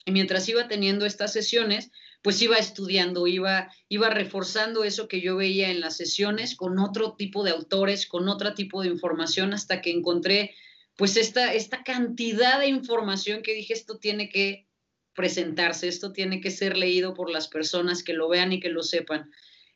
Y 0.06 0.12
mientras 0.12 0.48
iba 0.48 0.68
teniendo 0.68 1.06
estas 1.06 1.34
sesiones, 1.34 1.92
pues 2.22 2.42
iba 2.42 2.58
estudiando, 2.58 3.28
iba, 3.28 3.72
iba 3.88 4.10
reforzando 4.10 4.84
eso 4.84 5.08
que 5.08 5.22
yo 5.22 5.38
veía 5.38 5.72
en 5.72 5.80
las 5.80 5.98
sesiones 5.98 6.56
con 6.56 6.78
otro 6.80 7.16
tipo 7.16 7.44
de 7.44 7.52
autores, 7.52 8.08
con 8.08 8.28
otro 8.28 8.54
tipo 8.54 8.82
de 8.82 8.90
información, 8.90 9.54
hasta 9.54 9.82
que 9.82 9.92
encontré 9.92 10.56
pues 10.96 11.16
esta, 11.16 11.54
esta 11.54 11.84
cantidad 11.84 12.60
de 12.60 12.68
información 12.68 13.42
que 13.42 13.54
dije, 13.54 13.74
esto 13.74 14.00
tiene 14.00 14.28
que 14.28 14.69
presentarse, 15.14 15.88
esto 15.88 16.14
tiene 16.14 16.42
que 16.42 16.52
ser 16.52 16.78
leído 16.78 17.14
por 17.14 17.30
las 17.30 17.48
personas 17.48 18.04
que 18.04 18.14
lo 18.14 18.30
vean 18.30 18.54
y 18.54 18.60
que 18.60 18.70
lo 18.70 18.84
sepan. 18.84 19.32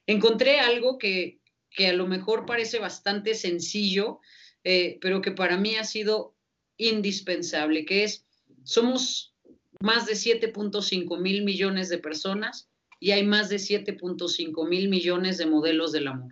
Encontré 0.05 0.59
algo 0.59 0.97
que, 0.97 1.39
que 1.69 1.87
a 1.87 1.93
lo 1.93 2.07
mejor 2.07 2.45
parece 2.45 2.79
bastante 2.79 3.35
sencillo, 3.35 4.19
eh, 4.63 4.97
pero 5.01 5.21
que 5.21 5.31
para 5.31 5.57
mí 5.57 5.75
ha 5.75 5.83
sido 5.83 6.35
indispensable, 6.77 7.85
que 7.85 8.03
es, 8.03 8.25
somos 8.63 9.35
más 9.79 10.05
de 10.05 10.13
7.5 10.13 11.19
mil 11.19 11.43
millones 11.43 11.89
de 11.89 11.97
personas 11.97 12.69
y 12.99 13.11
hay 13.11 13.23
más 13.25 13.49
de 13.49 13.57
7.5 13.57 14.67
mil 14.67 14.87
millones 14.87 15.37
de 15.37 15.45
modelos 15.45 15.91
del 15.91 16.07
amor. 16.07 16.31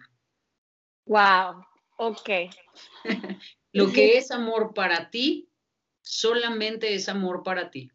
Wow, 1.05 1.65
ok. 1.97 2.29
Lo 3.73 3.91
que 3.91 4.17
es 4.17 4.31
amor 4.31 4.73
para 4.73 5.09
ti, 5.09 5.49
solamente 6.01 6.93
es 6.93 7.09
amor 7.09 7.43
para 7.43 7.71
ti. 7.71 7.91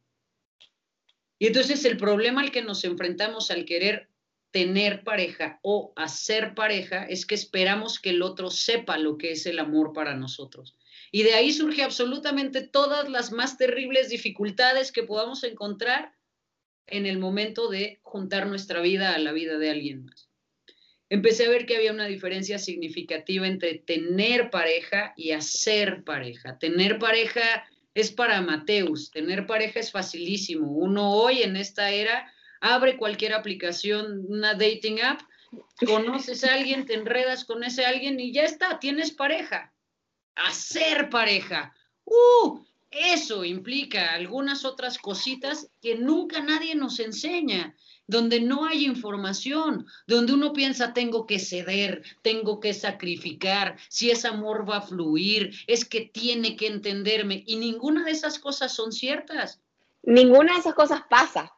Y 1.39 1.49
entonces 1.49 1.85
el 1.85 1.97
problema 1.97 2.41
al 2.41 2.51
que 2.51 2.63
nos 2.63 2.85
enfrentamos 2.85 3.51
al 3.51 3.65
querer 3.65 4.09
tener 4.51 5.05
pareja 5.05 5.61
o 5.63 5.93
hacer 5.97 6.55
pareja 6.55 7.05
es 7.05 7.27
que 7.27 7.35
esperamos 7.35 7.99
que 7.99 8.11
el 8.11 8.23
otro 8.23 8.51
sepa 8.51 8.97
lo 8.97 9.19
que 9.19 9.33
es 9.33 9.45
el 9.47 9.59
amor 9.59 9.93
para 9.93 10.15
nosotros. 10.15 10.79
Y 11.13 11.25
de 11.25 11.35
ahí 11.35 11.53
surge 11.53 11.83
absolutamente 11.83 12.63
todas 12.63 13.09
las 13.11 13.33
más 13.33 13.59
terribles 13.59 14.09
dificultades 14.09 14.93
que 14.93 15.03
podamos 15.03 15.45
encontrar 15.45 16.15
en 16.87 17.07
el 17.07 17.19
momento 17.19 17.69
de 17.69 17.99
juntar 18.03 18.47
nuestra 18.47 18.81
vida 18.81 19.15
a 19.15 19.19
la 19.19 19.33
vida 19.33 19.59
de 19.59 19.71
alguien 19.71 20.05
más. 20.05 20.31
Empecé 21.09 21.47
a 21.47 21.51
ver 21.51 21.67
que 21.67 21.77
había 21.77 21.93
una 21.93 22.07
diferencia 22.07 22.59
significativa 22.59 23.47
entre 23.47 23.75
tener 23.75 24.51
pareja 24.51 25.13
y 25.17 25.33
hacer 25.33 26.03
pareja. 26.03 26.59
Tener 26.59 26.99
pareja 26.99 27.69
es 27.97 28.13
para 28.13 28.41
Mateus, 28.43 29.11
tener 29.11 29.47
pareja 29.47 29.81
es 29.81 29.91
facilísimo. 29.91 30.71
Uno 30.71 31.13
hoy 31.13 31.43
en 31.43 31.57
esta 31.57 31.91
era 31.91 32.33
abre 32.61 32.97
cualquier 32.97 33.33
aplicación, 33.33 34.25
una 34.29 34.55
dating 34.55 35.01
app, 35.01 35.21
conoces 35.87 36.45
a 36.45 36.55
alguien, 36.55 36.87
te 36.87 36.95
enredas 36.95 37.45
con 37.45 37.65
ese 37.65 37.85
alguien 37.85 38.21
y 38.21 38.33
ya 38.33 38.43
está, 38.43 38.79
tienes 38.79 39.11
pareja 39.13 39.73
hacer 40.37 41.09
pareja. 41.11 41.75
¡Uh! 42.05 42.61
Eso 42.91 43.45
implica 43.45 44.13
algunas 44.13 44.65
otras 44.65 44.99
cositas 44.99 45.69
que 45.83 45.97
nunca 45.97 46.41
nadie 46.41 46.75
nos 46.75 47.01
enseña, 47.01 47.75
donde 48.07 48.41
no 48.41 48.65
hay 48.65 48.85
información, 48.85 49.87
donde 50.07 50.33
uno 50.33 50.53
piensa 50.53 50.93
tengo 50.93 51.27
que 51.27 51.39
ceder, 51.39 52.03
tengo 52.23 52.61
que 52.61 52.73
sacrificar, 52.75 53.77
si 53.89 54.11
es 54.11 54.25
amor 54.25 54.69
va 54.69 54.79
a 54.79 54.83
fluir, 54.83 55.53
es 55.67 55.85
que 55.85 56.03
tiene 56.03 56.57
que 56.57 56.69
entenderme 56.69 57.43
y 57.47 57.57
ninguna 57.57 58.05
de 58.05 58.13
esas 58.13 58.39
cosas 58.39 58.73
son 58.73 58.93
ciertas. 58.93 59.61
Ninguna 60.03 60.55
de 60.55 60.61
esas 60.61 60.75
cosas 60.75 61.03
pasa. 61.11 61.53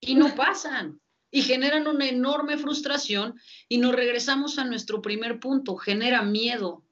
Y 0.00 0.14
no 0.14 0.34
pasan. 0.34 1.00
Y 1.30 1.42
generan 1.42 1.88
una 1.88 2.08
enorme 2.08 2.58
frustración 2.58 3.40
y 3.68 3.78
nos 3.78 3.94
regresamos 3.94 4.58
a 4.58 4.64
nuestro 4.64 5.02
primer 5.02 5.40
punto, 5.40 5.76
genera 5.76 6.22
miedo, 6.22 6.85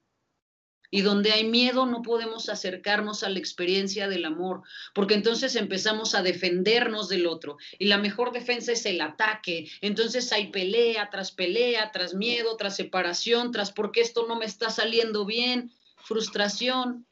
y 0.95 1.01
donde 1.01 1.33
hay 1.33 1.43
miedo 1.43 1.85
no 1.85 2.01
podemos 2.01 2.47
acercarnos 2.47 3.23
a 3.23 3.29
la 3.29 3.37
experiencia 3.37 4.07
del 4.07 4.23
amor, 4.23 4.61
porque 4.93 5.13
entonces 5.13 5.57
empezamos 5.57 6.15
a 6.15 6.21
defendernos 6.21 7.09
del 7.09 7.27
otro. 7.27 7.57
Y 7.77 7.87
la 7.87 7.97
mejor 7.97 8.31
defensa 8.31 8.71
es 8.71 8.85
el 8.85 9.01
ataque. 9.01 9.69
Entonces 9.81 10.31
hay 10.31 10.51
pelea 10.51 11.09
tras 11.09 11.33
pelea, 11.33 11.91
tras 11.91 12.13
miedo, 12.13 12.55
tras 12.55 12.77
separación, 12.77 13.51
tras 13.51 13.73
porque 13.73 13.99
esto 13.99 14.25
no 14.25 14.37
me 14.37 14.45
está 14.45 14.69
saliendo 14.69 15.25
bien, 15.25 15.73
frustración, 15.97 17.05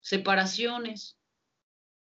separaciones. 0.00 1.18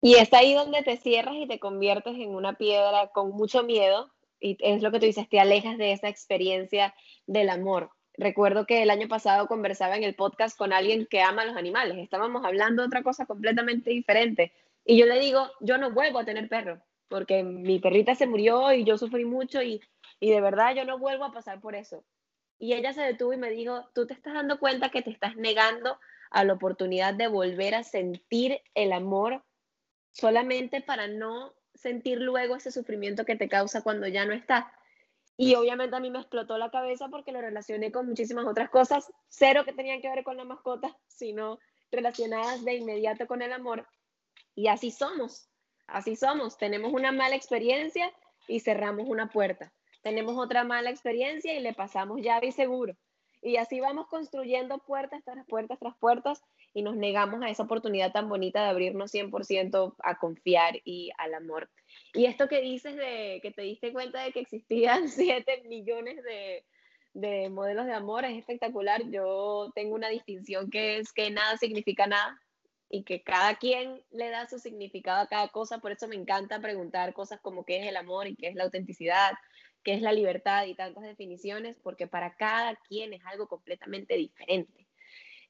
Y 0.01 0.15
es 0.15 0.33
ahí 0.33 0.55
donde 0.55 0.85
te 0.85 0.99
cierras 0.99 1.35
y 1.35 1.49
te 1.49 1.59
conviertes 1.59 2.15
en 2.15 2.33
una 2.33 2.57
piedra 2.57 3.09
con 3.09 3.33
mucho 3.33 3.65
miedo. 3.65 4.15
Y 4.39 4.57
es 4.61 4.83
lo 4.83 4.93
que 4.93 5.01
tú 5.01 5.07
dices, 5.07 5.29
te 5.29 5.41
alejas 5.41 5.79
de 5.79 5.91
esa 5.91 6.09
experiencia 6.09 6.95
del 7.27 7.51
amor 7.51 7.91
recuerdo 8.19 8.67
que 8.67 8.83
el 8.83 8.91
año 8.91 9.09
pasado 9.09 9.47
conversaba 9.47 9.97
en 9.97 10.05
el 10.05 10.15
podcast 10.15 10.59
con 10.59 10.73
alguien 10.73 11.07
que 11.07 11.23
ama 11.23 11.43
a 11.43 11.47
los 11.47 11.57
animales. 11.57 11.97
Estábamos 11.99 12.45
hablando 12.45 12.83
de 12.83 12.89
otra 12.89 13.03
cosa 13.03 13.25
completamente 13.25 13.91
diferente. 13.91 14.53
Y 14.85 14.99
yo 14.99 15.07
le 15.07 15.19
digo, 15.21 15.51
yo 15.61 15.79
no 15.79 15.93
vuelvo 15.93 16.19
a 16.19 16.25
tener 16.25 16.49
perro, 16.49 16.81
porque 17.09 17.43
mi 17.43 17.79
perrita 17.79 18.15
se 18.15 18.27
murió 18.27 18.73
y 18.73 18.85
yo 18.85 18.99
sufrí 18.99 19.25
mucho 19.25 19.63
y, 19.63 19.81
y 20.21 20.31
de 20.31 20.41
verdad 20.41 20.75
yo 20.75 20.85
no 20.85 20.99
vuelvo 20.99 21.25
a 21.25 21.33
pasar 21.33 21.61
por 21.61 21.75
eso. 21.75 22.05
Y 22.59 22.73
ella 22.73 22.93
se 22.93 23.03
detuvo 23.03 23.33
y 23.33 23.37
me 23.37 23.51
dijo, 23.51 23.89
tú 23.95 24.07
te 24.07 24.15
estás 24.15 24.35
dando 24.35 24.59
cuenta 24.59 24.91
que 24.91 25.03
te 25.03 25.11
estás 25.11 25.37
negando 25.37 25.99
a 26.31 26.45
la 26.45 26.55
oportunidad 26.55 27.15
de 27.15 27.29
volver 27.29 27.75
a 27.75 27.85
sentir 27.85 28.61
el 28.75 28.93
amor 28.93 29.45
solamente 30.11 30.81
para 30.81 31.07
no 31.07 31.55
sentir 31.75 32.21
luego 32.21 32.57
ese 32.57 32.73
sufrimiento 32.73 33.25
que 33.25 33.37
te 33.37 33.49
causa 33.49 33.83
cuando 33.83 34.09
ya 34.09 34.25
no 34.25 34.33
está. 34.33 34.73
Y 35.41 35.55
obviamente 35.55 35.95
a 35.95 36.01
mí 36.01 36.11
me 36.11 36.19
explotó 36.19 36.59
la 36.59 36.69
cabeza 36.69 37.07
porque 37.09 37.31
lo 37.31 37.41
relacioné 37.41 37.93
con 37.93 38.07
muchísimas 38.07 38.45
otras 38.45 38.71
cosas, 38.71 39.11
cero 39.29 39.63
que 39.65 39.73
tenían 39.73 40.03
que 40.03 40.09
ver 40.09 40.25
con 40.25 40.37
la 40.37 40.45
mascota, 40.45 40.99
sino 41.07 41.61
relacionadas 41.93 42.65
de 42.65 42.75
inmediato 42.75 43.29
con 43.29 43.41
el 43.41 43.53
amor. 43.53 43.87
Y 44.57 44.67
así 44.67 44.91
somos, 44.91 45.49
así 45.87 46.17
somos. 46.17 46.59
Tenemos 46.59 46.93
una 46.93 47.13
mala 47.13 47.37
experiencia 47.37 48.13
y 48.49 48.59
cerramos 48.59 49.09
una 49.09 49.31
puerta. 49.31 49.73
Tenemos 50.03 50.37
otra 50.37 50.65
mala 50.65 50.91
experiencia 50.91 51.55
y 51.55 51.61
le 51.61 51.73
pasamos 51.73 52.21
llave 52.21 52.49
y 52.49 52.53
seguro. 52.53 52.97
Y 53.41 53.59
así 53.59 53.79
vamos 53.79 54.09
construyendo 54.09 54.79
puertas 54.79 55.23
tras 55.25 55.47
puertas 55.47 55.79
tras 55.79 55.97
puertas 55.99 56.43
y 56.75 56.83
nos 56.83 56.97
negamos 56.97 57.43
a 57.43 57.51
esa 57.51 57.65
oportunidad 57.65 58.13
tan 58.13 58.29
bonita 58.29 58.63
de 58.63 58.69
abrirnos 58.71 59.13
100% 59.13 59.95
a 60.03 60.19
confiar 60.19 60.81
y 60.85 61.11
al 61.19 61.35
amor. 61.35 61.71
Y 62.15 62.27
esto 62.27 62.49
que 62.49 62.61
dices 62.61 62.97
de 62.97 63.41
que 63.43 63.51
te 63.51 63.63
diste 63.63 63.93
cuenta 63.93 64.23
de 64.23 64.33
que 64.33 64.41
existían 64.41 65.09
7 65.09 65.65
millones 65.67 66.23
de, 66.23 66.65
de 67.15 67.49
modelos 67.51 67.87
de 67.87 67.95
amor 67.95 68.25
es 68.25 68.39
espectacular. 68.39 69.03
Yo 69.11 69.73
tengo 69.75 69.95
una 69.95 70.09
distinción 70.09 70.71
que 70.71 70.99
es 70.99 71.13
que 71.13 71.31
nada 71.31 71.57
significa 71.57 72.07
nada 72.07 72.41
y 72.91 73.05
que 73.05 73.23
cada 73.23 73.57
quien 73.57 74.03
le 74.11 74.31
da 74.31 74.49
su 74.49 74.59
significado 74.59 75.23
a 75.23 75.29
cada 75.29 75.49
cosa. 75.49 75.79
Por 75.79 75.93
eso 75.93 76.09
me 76.09 76.17
encanta 76.17 76.61
preguntar 76.61 77.13
cosas 77.13 77.41
como 77.41 77.65
qué 77.65 77.79
es 77.79 77.87
el 77.87 77.97
amor 77.97 78.29
y 78.29 78.37
qué 78.37 78.49
es 78.49 78.55
la 78.55 78.65
autenticidad, 78.65 79.33
qué 79.83 79.95
es 79.95 80.03
la 80.03 80.13
libertad 80.13 80.67
y 80.67 80.75
tantas 80.75 81.03
definiciones, 81.05 81.77
porque 81.83 82.07
para 82.07 82.35
cada 82.37 82.77
quien 82.89 83.13
es 83.13 83.25
algo 83.27 83.49
completamente 83.49 84.15
diferente. 84.17 84.87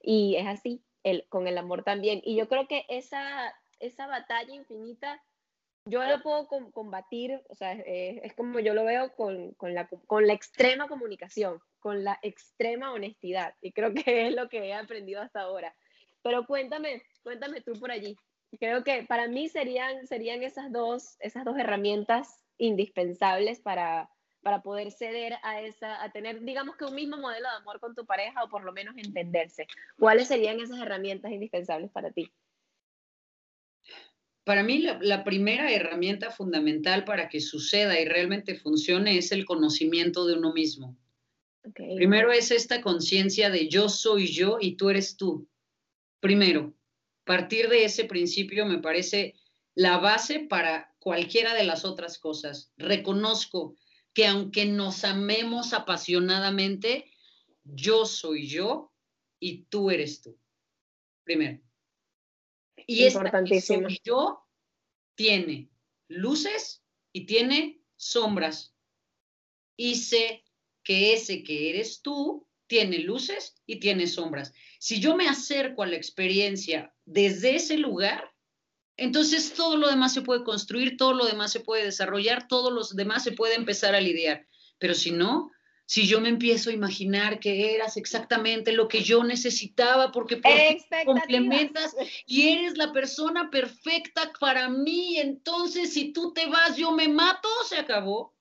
Y 0.01 0.37
es 0.37 0.47
así 0.47 0.83
el, 1.03 1.27
con 1.29 1.47
el 1.47 1.59
amor 1.59 1.85
también. 1.85 2.21
Y 2.25 2.37
yo 2.37 2.49
creo 2.49 2.67
que 2.67 2.85
esa, 2.89 3.55
esa 3.81 4.07
batalla 4.07 4.55
infinita 4.55 5.23
yo 5.89 6.05
lo 6.05 6.21
puedo 6.23 6.49
combatir, 6.73 7.41
o 7.49 7.55
sea, 7.55 7.73
es 7.73 8.35
como 8.35 8.61
yo 8.61 8.75
lo 8.75 8.85
veo 8.85 9.15
con, 9.15 9.53
con, 9.53 9.73
la, 9.73 9.89
con 10.07 10.27
la 10.27 10.35
extrema 10.35 10.87
comunicación, 10.87 11.61
con 11.81 12.05
la 12.05 12.19
extrema 12.21 12.93
honestidad, 12.93 13.55
y 13.63 13.73
creo 13.73 13.95
que 13.95 14.27
es 14.27 14.35
lo 14.35 14.51
que 14.51 14.67
he 14.67 14.75
aprendido 14.75 15.23
hasta 15.23 15.41
ahora. 15.41 15.75
Pero 16.23 16.47
cuéntame, 16.47 17.03
cuéntame 17.23 17.63
tú 17.63 17.73
por 17.81 17.91
allí. 17.91 18.17
Creo 18.61 18.85
que 18.85 19.05
para 19.05 19.29
mí 19.29 19.49
serían, 19.49 20.07
serían 20.07 20.43
esas, 20.43 20.71
dos, 20.73 21.17
esas 21.21 21.47
dos 21.47 21.57
herramientas 21.57 22.45
indispensables 22.59 23.61
para, 23.61 24.11
para 24.43 24.63
poder 24.63 24.91
ceder 24.93 25.35
a 25.43 25.61
esa, 25.61 26.03
a 26.03 26.11
tener, 26.13 26.41
digamos 26.43 26.77
que 26.77 26.85
un 26.85 26.95
mismo 26.95 27.17
modelo 27.17 27.49
de 27.49 27.57
amor 27.57 27.81
con 27.81 27.95
tu 27.95 28.07
pareja 28.07 28.45
o 28.45 28.49
por 28.49 28.65
lo 28.65 28.73
menos 28.73 28.97
entenderse. 28.97 29.67
¿Cuáles 29.99 30.29
serían 30.29 30.61
esas 30.61 30.81
herramientas 30.81 31.33
indispensables 31.33 31.91
para 31.91 32.11
ti? 32.11 32.33
para 34.49 34.63
mí 34.63 34.79
la, 34.79 35.25
primera 35.25 35.71
herramienta 35.71 36.31
fundamental 36.31 37.05
para 37.05 37.29
que 37.29 37.39
suceda 37.39 38.01
y 38.01 38.07
realmente 38.07 38.55
funcione 38.55 39.19
es 39.19 39.31
el 39.31 39.45
conocimiento 39.45 40.25
de 40.25 40.39
uno 40.39 40.55
mismo. 40.55 40.97
Primero 41.75 42.33
es 42.33 42.51
esta 42.51 42.81
conciencia 42.81 43.51
de 43.51 43.69
yo 43.69 43.91
soy 43.91 44.29
yo 44.29 44.57
y 44.59 44.77
tú 44.77 44.89
eres 44.89 45.19
tú. 45.19 45.47
Primero, 46.21 46.73
partir 47.25 47.69
de 47.69 47.85
ese 47.85 48.07
principio 48.07 48.65
me 48.65 48.79
parece 48.79 49.35
la 49.75 49.99
base 49.99 50.41
para 50.49 50.95
cualquiera 50.99 51.53
de 51.53 51.65
las 51.65 51.85
otras 51.85 52.19
cosas. 52.19 52.73
Reconozco 52.79 53.77
que 54.19 54.27
aunque 54.27 54.67
nos 54.67 55.05
amemos 55.05 55.73
apasionadamente, 55.73 57.09
yo 57.63 58.05
soy 58.05 58.49
yo 58.49 58.93
y 59.39 59.67
tú 59.67 59.93
eres 59.93 60.23
tú. 60.23 60.37
Primero. 61.23 61.61
Y. 62.85 63.05
Esta 63.05 63.45
yo 64.03 64.45
tiene 65.15 65.71
luces 66.09 66.83
y 67.13 67.27
tiene 67.27 67.81
sombras. 67.95 68.75
Y 69.77 69.95
sé 69.95 70.43
que 70.83 71.13
ese 71.13 71.45
que 71.45 71.71
eres 71.71 72.03
tú 72.03 72.49
tiene 72.67 72.99
luces 72.99 73.63
y 73.67 73.79
tiene 73.79 74.09
sombras. 74.09 74.53
Si 74.81 74.99
yo 74.99 75.15
me 75.15 75.29
acerco 75.29 75.85
a 75.85 75.87
la 75.87 75.95
experiencia 75.95 76.93
desde 77.05 77.55
ese 77.55 77.79
lugar, 77.79 78.28
entonces 78.99 79.55
todo 79.55 79.77
lo 79.77 79.89
demás 79.89 80.13
se 80.13 80.23
puede 80.23 80.45
construir, 80.45 80.97
todo 80.97 81.15
lo 81.15 81.25
demás 81.25 81.53
se 81.53 81.61
puede 81.61 81.85
desarrollar, 81.85 82.49
todo 82.49 82.71
lo 82.71 82.83
demás 82.93 83.23
se 83.23 83.33
puede 83.33 83.55
empezar 83.55 83.95
a 83.95 84.01
lidiar. 84.01 84.47
Pero 84.79 84.95
si 84.95 85.13
no, 85.13 85.51
si 85.87 86.07
yo 86.07 86.21
me 86.21 86.29
empiezo 86.29 86.69
a 86.69 86.75
imaginar 86.75 87.39
que 87.39 87.75
eras 87.75 87.97
exactamente 87.97 88.73
lo 88.73 88.89
que 88.89 89.03
yo 89.05 89.23
necesitaba, 89.23 90.11
porque 90.11 90.37
por 90.37 90.53
complementas 91.07 91.95
y 92.27 92.49
eres 92.49 92.77
la 92.77 92.93
persona 92.93 93.51
perfecta 93.51 94.33
para 94.39 94.69
mí, 94.69 95.17
entonces 95.19 95.95
si 95.95 96.13
tú 96.13 96.33
te 96.33 96.47
vas, 96.47 96.77
yo 96.77 96.91
me 96.91 97.09
mato, 97.09 97.49
se 97.69 97.77
acabó. 97.77 98.35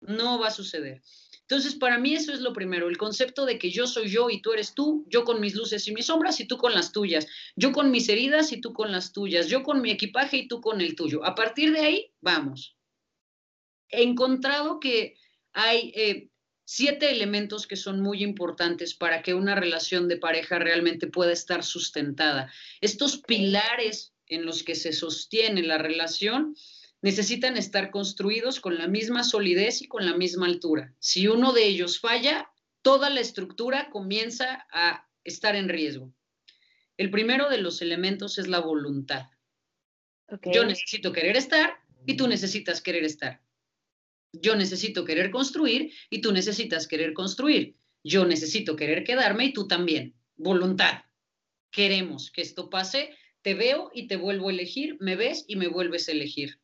No 0.00 0.38
va 0.38 0.48
a 0.48 0.52
suceder. 0.52 1.02
Entonces, 1.48 1.76
para 1.76 1.98
mí 1.98 2.12
eso 2.12 2.32
es 2.32 2.40
lo 2.40 2.52
primero, 2.52 2.88
el 2.88 2.98
concepto 2.98 3.46
de 3.46 3.56
que 3.56 3.70
yo 3.70 3.86
soy 3.86 4.08
yo 4.08 4.30
y 4.30 4.42
tú 4.42 4.52
eres 4.52 4.74
tú, 4.74 5.06
yo 5.08 5.24
con 5.24 5.40
mis 5.40 5.54
luces 5.54 5.86
y 5.86 5.92
mis 5.92 6.06
sombras 6.06 6.40
y 6.40 6.46
tú 6.46 6.56
con 6.56 6.74
las 6.74 6.90
tuyas, 6.90 7.28
yo 7.54 7.70
con 7.70 7.92
mis 7.92 8.08
heridas 8.08 8.50
y 8.50 8.60
tú 8.60 8.72
con 8.72 8.90
las 8.90 9.12
tuyas, 9.12 9.46
yo 9.46 9.62
con 9.62 9.80
mi 9.80 9.92
equipaje 9.92 10.38
y 10.38 10.48
tú 10.48 10.60
con 10.60 10.80
el 10.80 10.96
tuyo. 10.96 11.24
A 11.24 11.36
partir 11.36 11.72
de 11.72 11.80
ahí, 11.80 12.12
vamos. 12.20 12.76
He 13.88 14.02
encontrado 14.02 14.80
que 14.80 15.14
hay 15.52 15.92
eh, 15.94 16.30
siete 16.64 17.12
elementos 17.12 17.68
que 17.68 17.76
son 17.76 18.00
muy 18.00 18.24
importantes 18.24 18.94
para 18.94 19.22
que 19.22 19.32
una 19.32 19.54
relación 19.54 20.08
de 20.08 20.16
pareja 20.16 20.58
realmente 20.58 21.06
pueda 21.06 21.30
estar 21.30 21.62
sustentada. 21.62 22.52
Estos 22.80 23.18
pilares 23.18 24.12
en 24.26 24.44
los 24.44 24.64
que 24.64 24.74
se 24.74 24.92
sostiene 24.92 25.62
la 25.62 25.78
relación 25.78 26.56
necesitan 27.02 27.56
estar 27.56 27.90
construidos 27.90 28.60
con 28.60 28.78
la 28.78 28.88
misma 28.88 29.24
solidez 29.24 29.82
y 29.82 29.88
con 29.88 30.06
la 30.06 30.16
misma 30.16 30.46
altura. 30.46 30.94
Si 30.98 31.28
uno 31.28 31.52
de 31.52 31.66
ellos 31.66 32.00
falla, 32.00 32.50
toda 32.82 33.10
la 33.10 33.20
estructura 33.20 33.90
comienza 33.90 34.66
a 34.72 35.08
estar 35.24 35.56
en 35.56 35.68
riesgo. 35.68 36.12
El 36.96 37.10
primero 37.10 37.50
de 37.50 37.58
los 37.58 37.82
elementos 37.82 38.38
es 38.38 38.48
la 38.48 38.60
voluntad. 38.60 39.26
Yo 40.52 40.64
necesito 40.64 41.12
querer 41.12 41.36
estar 41.36 41.74
y 42.06 42.16
tú 42.16 42.26
necesitas 42.26 42.80
querer 42.80 43.04
estar. 43.04 43.42
Yo 44.32 44.56
necesito 44.56 45.04
querer 45.04 45.30
construir 45.30 45.92
y 46.10 46.20
tú 46.20 46.32
necesitas 46.32 46.86
querer 46.86 47.12
construir. 47.12 47.76
Yo 48.02 48.24
necesito 48.24 48.76
querer 48.76 49.04
quedarme 49.04 49.46
y 49.46 49.52
tú 49.52 49.68
también. 49.68 50.14
Voluntad. 50.36 51.04
Queremos 51.70 52.30
que 52.30 52.42
esto 52.42 52.70
pase. 52.70 53.10
Te 53.42 53.54
veo 53.54 53.90
y 53.94 54.06
te 54.06 54.16
vuelvo 54.16 54.48
a 54.48 54.52
elegir. 54.52 54.96
Me 55.00 55.16
ves 55.16 55.44
y 55.46 55.56
me 55.56 55.68
vuelves 55.68 56.08
a 56.08 56.12
elegir. 56.12 56.60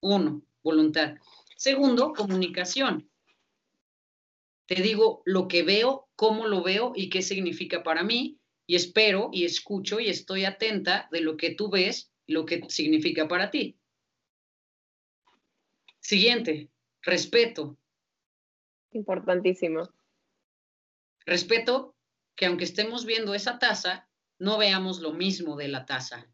Uno, 0.00 0.42
voluntad. 0.62 1.16
Segundo, 1.56 2.12
comunicación. 2.12 3.10
Te 4.66 4.76
digo 4.76 5.22
lo 5.24 5.48
que 5.48 5.62
veo, 5.62 6.08
cómo 6.16 6.46
lo 6.46 6.62
veo 6.62 6.92
y 6.94 7.10
qué 7.10 7.22
significa 7.22 7.82
para 7.82 8.02
mí. 8.02 8.38
Y 8.66 8.76
espero 8.76 9.30
y 9.32 9.44
escucho 9.44 9.98
y 9.98 10.08
estoy 10.08 10.44
atenta 10.44 11.08
de 11.10 11.20
lo 11.20 11.36
que 11.36 11.54
tú 11.54 11.70
ves, 11.70 12.12
lo 12.26 12.46
que 12.46 12.62
significa 12.68 13.26
para 13.26 13.50
ti. 13.50 13.76
Siguiente, 15.98 16.70
Respeto. 17.02 17.78
Importantísimo. 18.92 19.88
Respeto 21.24 21.96
que 22.36 22.46
aunque 22.46 22.64
estemos 22.64 23.06
viendo 23.06 23.34
esa 23.34 23.58
taza, 23.58 24.08
no 24.38 24.58
veamos 24.58 25.00
lo 25.00 25.12
mismo 25.12 25.56
de 25.56 25.68
la 25.68 25.86
taza. 25.86 26.29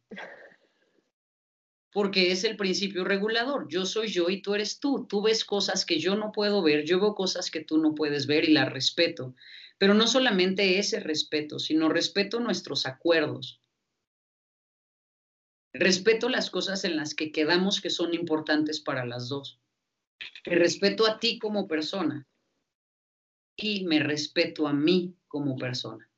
Porque 1.96 2.30
es 2.30 2.44
el 2.44 2.59
principio 2.59 3.04
regulador. 3.04 3.68
Yo 3.70 3.87
soy 3.87 4.09
yo 4.09 4.28
y 4.28 4.42
tú 4.42 4.54
eres 4.54 4.80
tú. 4.80 5.06
Tú 5.09 5.22
ves 5.22 5.46
cosas 5.46 5.87
que 5.87 5.98
yo 5.98 6.14
no 6.14 6.30
puedo 6.30 6.62
ver, 6.62 6.85
yo 6.85 7.00
veo 7.00 7.14
cosas 7.14 7.50
que 7.50 7.64
tú 7.64 7.78
no 7.78 7.94
puedes 7.94 8.26
ver 8.26 8.44
y 8.46 8.52
las 8.52 8.70
respeto. 8.70 9.35
Pero 9.78 9.94
no 9.94 10.06
solamente 10.06 10.78
ese 10.78 11.00
respeto, 11.00 11.59
sino 11.59 11.88
respeto 11.88 12.38
nuestros 12.38 12.85
acuerdos. 12.85 13.62
Respeto 15.72 16.28
las 16.28 16.50
cosas 16.50 16.85
en 16.85 16.96
las 16.96 17.14
que 17.14 17.32
quedamos 17.32 17.80
que 17.80 17.88
son 17.88 18.12
importantes 18.12 18.78
para 18.78 19.06
las 19.06 19.30
dos. 19.30 19.59
Te 20.44 20.54
respeto 20.54 21.06
a 21.06 21.18
ti 21.18 21.38
como 21.38 21.66
persona 21.66 22.28
y 23.56 23.87
me 23.87 24.00
respeto 24.00 24.68
a 24.68 24.74
mí 24.74 25.16
como 25.28 25.56
persona. 25.56 26.11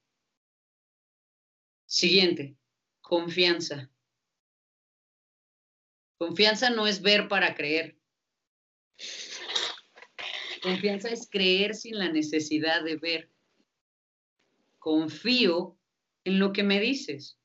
Siguiente, 1.86 2.56
confianza. 3.00 3.92
Confianza 6.18 6.70
no 6.70 6.86
es 6.86 7.00
ver 7.00 7.28
para 7.28 7.54
creer. 7.54 7.96
Confianza 10.62 11.08
es 11.08 11.28
creer 11.30 11.74
sin 11.74 11.96
la 11.96 12.10
necesidad 12.10 12.82
de 12.82 12.96
ver. 12.96 13.30
Confío 14.78 15.78
en 16.24 16.40
lo 16.40 16.52
que 16.52 16.64
me 16.64 16.80
dices. 16.80 17.38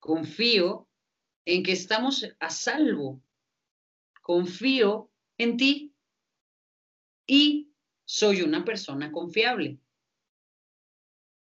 Confío 0.00 0.88
en 1.44 1.62
que 1.62 1.72
estamos 1.72 2.26
a 2.40 2.50
salvo. 2.50 3.22
Confío 4.20 5.10
en 5.38 5.56
ti 5.56 5.94
y 7.26 7.72
soy 8.04 8.42
una 8.42 8.64
persona 8.64 9.12
confiable. 9.12 9.78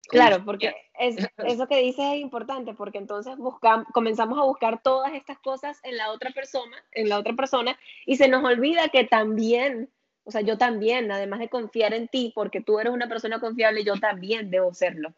Claro, 0.09 0.43
porque 0.45 0.73
es, 0.99 1.17
eso 1.45 1.67
que 1.67 1.81
dices 1.81 2.05
es 2.13 2.19
importante, 2.19 2.73
porque 2.73 2.97
entonces 2.97 3.37
buscamos, 3.37 3.87
comenzamos 3.93 4.39
a 4.39 4.43
buscar 4.43 4.81
todas 4.81 5.13
estas 5.13 5.37
cosas 5.39 5.79
en 5.83 5.97
la 5.97 6.11
otra 6.11 6.31
persona, 6.31 6.77
en 6.93 7.09
la 7.09 7.19
otra 7.19 7.33
persona, 7.33 7.77
y 8.05 8.15
se 8.15 8.27
nos 8.27 8.43
olvida 8.43 8.89
que 8.89 9.03
también, 9.03 9.89
o 10.23 10.31
sea, 10.31 10.41
yo 10.41 10.57
también, 10.57 11.11
además 11.11 11.39
de 11.39 11.49
confiar 11.49 11.93
en 11.93 12.07
ti, 12.07 12.31
porque 12.33 12.61
tú 12.61 12.79
eres 12.79 12.93
una 12.93 13.09
persona 13.09 13.39
confiable, 13.39 13.83
yo 13.83 13.95
también 13.95 14.49
debo 14.49 14.73
serlo. 14.73 15.13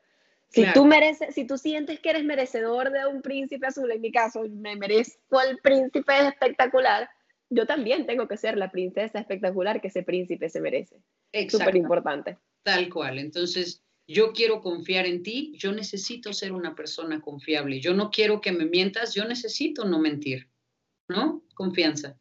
Si 0.49 0.65
tú 0.73 0.86
mereces, 0.86 1.36
si 1.36 1.45
tú 1.45 1.60
sientes 1.60 1.99
que 1.99 2.10
eres 2.10 2.23
merecedor 2.23 2.91
de 2.91 3.06
un 3.06 3.21
príncipe 3.21 3.67
azul, 3.67 3.91
en 3.91 4.02
mi 4.02 4.12
caso, 4.12 4.41
me 4.49 4.75
merezco 4.75 5.39
el 5.41 5.60
príncipe 5.60 6.28
espectacular, 6.28 7.08
yo 7.52 7.67
también 7.67 8.08
tengo 8.08 8.28
que 8.28 8.38
ser 8.38 8.58
la 8.58 8.71
princesa 8.71 9.19
espectacular 9.19 9.80
que 9.80 9.89
ese 9.89 10.02
príncipe 10.02 10.49
se 10.49 10.60
merece. 10.60 10.97
Súper 11.49 11.75
importante. 11.75 12.38
Tal 12.63 12.89
cual. 12.89 13.19
Entonces, 13.19 13.84
yo 14.10 14.34
quiero 14.34 14.60
confiar 14.60 15.06
en 15.06 15.22
ti, 15.22 15.54
yo 15.56 15.72
necesito 15.72 16.34
ser 16.34 16.52
una 16.52 16.74
persona 16.74 17.22
confiable. 17.22 17.80
Yo 17.80 17.93
no 17.93 18.10
quiero 18.10 18.41
que 18.41 18.52
me 18.52 18.65
mientas, 18.65 19.13
yo 19.13 19.24
necesito 19.26 19.86
no 19.86 20.00
mentir. 20.00 20.50
¿No? 21.08 21.43
Confianza. 21.54 22.19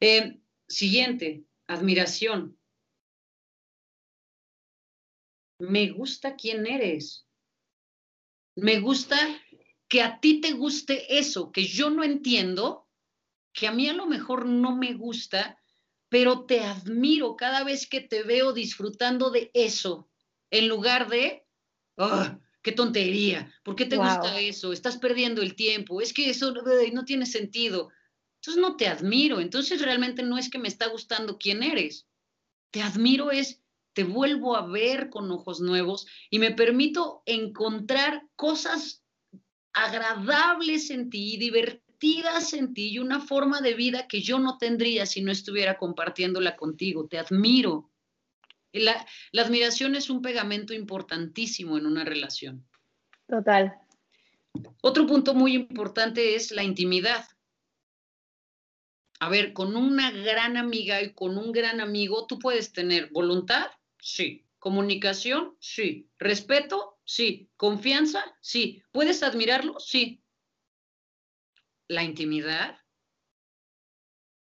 Eh, 0.00 0.40
siguiente, 0.66 1.44
admiración. 1.66 2.58
Me 5.58 5.90
gusta 5.90 6.34
quién 6.34 6.66
eres. 6.66 7.26
Me 8.56 8.80
gusta 8.80 9.18
que 9.86 10.00
a 10.00 10.20
ti 10.20 10.40
te 10.40 10.52
guste 10.52 11.18
eso, 11.18 11.52
que 11.52 11.66
yo 11.66 11.90
no 11.90 12.04
entiendo, 12.04 12.88
que 13.52 13.66
a 13.66 13.72
mí 13.72 13.86
a 13.86 13.92
lo 13.92 14.06
mejor 14.06 14.46
no 14.46 14.74
me 14.76 14.94
gusta, 14.94 15.60
pero 16.08 16.46
te 16.46 16.60
admiro 16.60 17.36
cada 17.36 17.64
vez 17.64 17.86
que 17.86 18.00
te 18.00 18.22
veo 18.22 18.54
disfrutando 18.54 19.30
de 19.30 19.50
eso, 19.52 20.08
en 20.50 20.68
lugar 20.68 21.08
de, 21.08 21.46
oh, 21.96 22.26
qué 22.62 22.72
tontería, 22.72 23.52
¿por 23.64 23.76
qué 23.76 23.86
te 23.86 23.96
gusta 23.96 24.40
eso? 24.40 24.72
Estás 24.72 24.96
perdiendo 24.98 25.42
el 25.42 25.54
tiempo, 25.54 26.00
es 26.00 26.12
que 26.12 26.30
eso 26.30 26.52
no 26.92 27.04
tiene 27.04 27.26
sentido. 27.26 27.90
Entonces 28.40 28.62
no 28.62 28.76
te 28.76 28.86
admiro, 28.86 29.40
entonces 29.40 29.82
realmente 29.82 30.22
no 30.22 30.38
es 30.38 30.48
que 30.48 30.58
me 30.58 30.68
está 30.68 30.86
gustando 30.88 31.38
quién 31.38 31.62
eres. 31.62 32.06
Te 32.70 32.82
admiro 32.82 33.30
es, 33.30 33.60
te 33.94 34.04
vuelvo 34.04 34.56
a 34.56 34.66
ver 34.66 35.10
con 35.10 35.30
ojos 35.30 35.60
nuevos 35.60 36.06
y 36.30 36.38
me 36.38 36.52
permito 36.52 37.22
encontrar 37.26 38.22
cosas 38.36 39.02
agradables 39.72 40.90
en 40.90 41.10
ti, 41.10 41.36
divertidas 41.36 42.52
en 42.52 42.74
ti 42.74 42.90
y 42.90 42.98
una 42.98 43.20
forma 43.20 43.60
de 43.60 43.74
vida 43.74 44.06
que 44.06 44.20
yo 44.20 44.38
no 44.38 44.56
tendría 44.58 45.04
si 45.06 45.20
no 45.20 45.32
estuviera 45.32 45.78
compartiéndola 45.78 46.56
contigo. 46.56 47.08
Te 47.08 47.18
admiro. 47.18 47.90
La, 48.72 49.06
admiración 49.36 49.94
es 49.94 50.10
un 50.10 50.22
pegamento 50.22 50.74
importantísimo 50.74 51.78
en 51.78 51.86
una 51.86 52.04
relación. 52.04 52.66
Total. 53.26 53.74
Otro 54.82 55.06
punto 55.06 55.34
muy 55.34 55.54
importante 55.54 56.34
es 56.34 56.50
la 56.50 56.62
intimidad. 56.62 57.24
A 59.20 59.28
ver, 59.28 59.52
con 59.52 59.76
una 59.76 60.10
gran 60.10 60.56
amiga 60.56 61.02
y 61.02 61.12
con 61.12 61.38
un 61.38 61.52
gran 61.52 61.80
amigo, 61.80 62.26
tú 62.26 62.38
puedes 62.38 62.72
tener 62.72 63.10
voluntad, 63.10 63.70
sí. 63.98 64.44
Comunicación, 64.58 65.56
sí. 65.60 66.08
Respeto, 66.18 66.98
sí. 67.04 67.50
Confianza, 67.56 68.36
sí. 68.40 68.82
¿Puedes 68.92 69.22
admirarlo? 69.22 69.78
Sí. 69.80 70.22
La 71.88 72.04
intimidad 72.04 72.78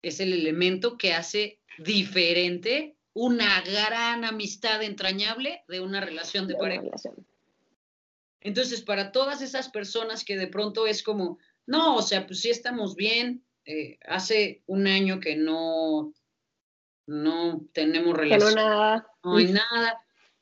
es 0.01 0.19
el 0.19 0.33
elemento 0.33 0.97
que 0.97 1.13
hace 1.13 1.61
diferente 1.77 2.96
una 3.19 3.61
gran 3.61 4.25
amistad 4.25 4.83
entrañable 4.83 5.63
de 5.67 5.79
una 5.79 5.99
relación 6.01 6.47
de, 6.47 6.53
pareja. 6.53 6.83
Entonces, 8.41 8.83
para 8.83 9.11
todas 9.11 9.41
esas 9.41 9.69
personas 9.69 10.23
que 10.23 10.37
de 10.37 10.45
pronto 10.45 10.85
es 10.85 11.01
como, 11.01 11.39
no, 11.65 11.95
o 11.95 12.03
sea, 12.03 12.27
pues 12.27 12.41
sí 12.41 12.51
estamos 12.51 12.95
bien, 12.95 13.43
eh, 13.65 13.97
hace 14.07 14.61
un 14.67 14.85
año 14.85 15.19
que 15.19 15.35
no, 15.35 16.13
no 17.07 17.65
tenemos 17.73 18.15
relación. 18.15 18.53
no 18.53 18.61
nada. 18.61 19.07
No 19.23 19.37
hay 19.37 19.51
nada. 19.51 19.99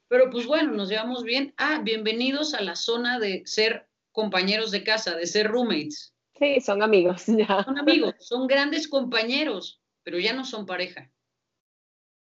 Pero 0.09 0.29
pues 0.29 0.45
bueno, 0.45 0.73
nos 0.73 0.89
llevamos 0.89 1.23
bien. 1.23 1.53
Ah, 1.55 1.79
bienvenidos 1.81 2.53
a 2.53 2.61
la 2.61 2.75
zona 2.75 3.19
de 3.19 3.43
ser 3.45 3.87
compañeros 4.11 4.71
de 4.71 4.83
casa, 4.83 5.15
de 5.15 5.27
ser 5.27 5.47
roommates. 5.47 6.13
Sí, 6.37 6.59
son 6.59 6.83
amigos, 6.83 7.23
ya. 7.27 7.63
Son 7.63 7.79
amigos, 7.79 8.15
son 8.19 8.47
grandes 8.47 8.89
compañeros, 8.89 9.81
pero 10.03 10.19
ya 10.19 10.33
no 10.33 10.43
son 10.43 10.65
pareja. 10.65 11.09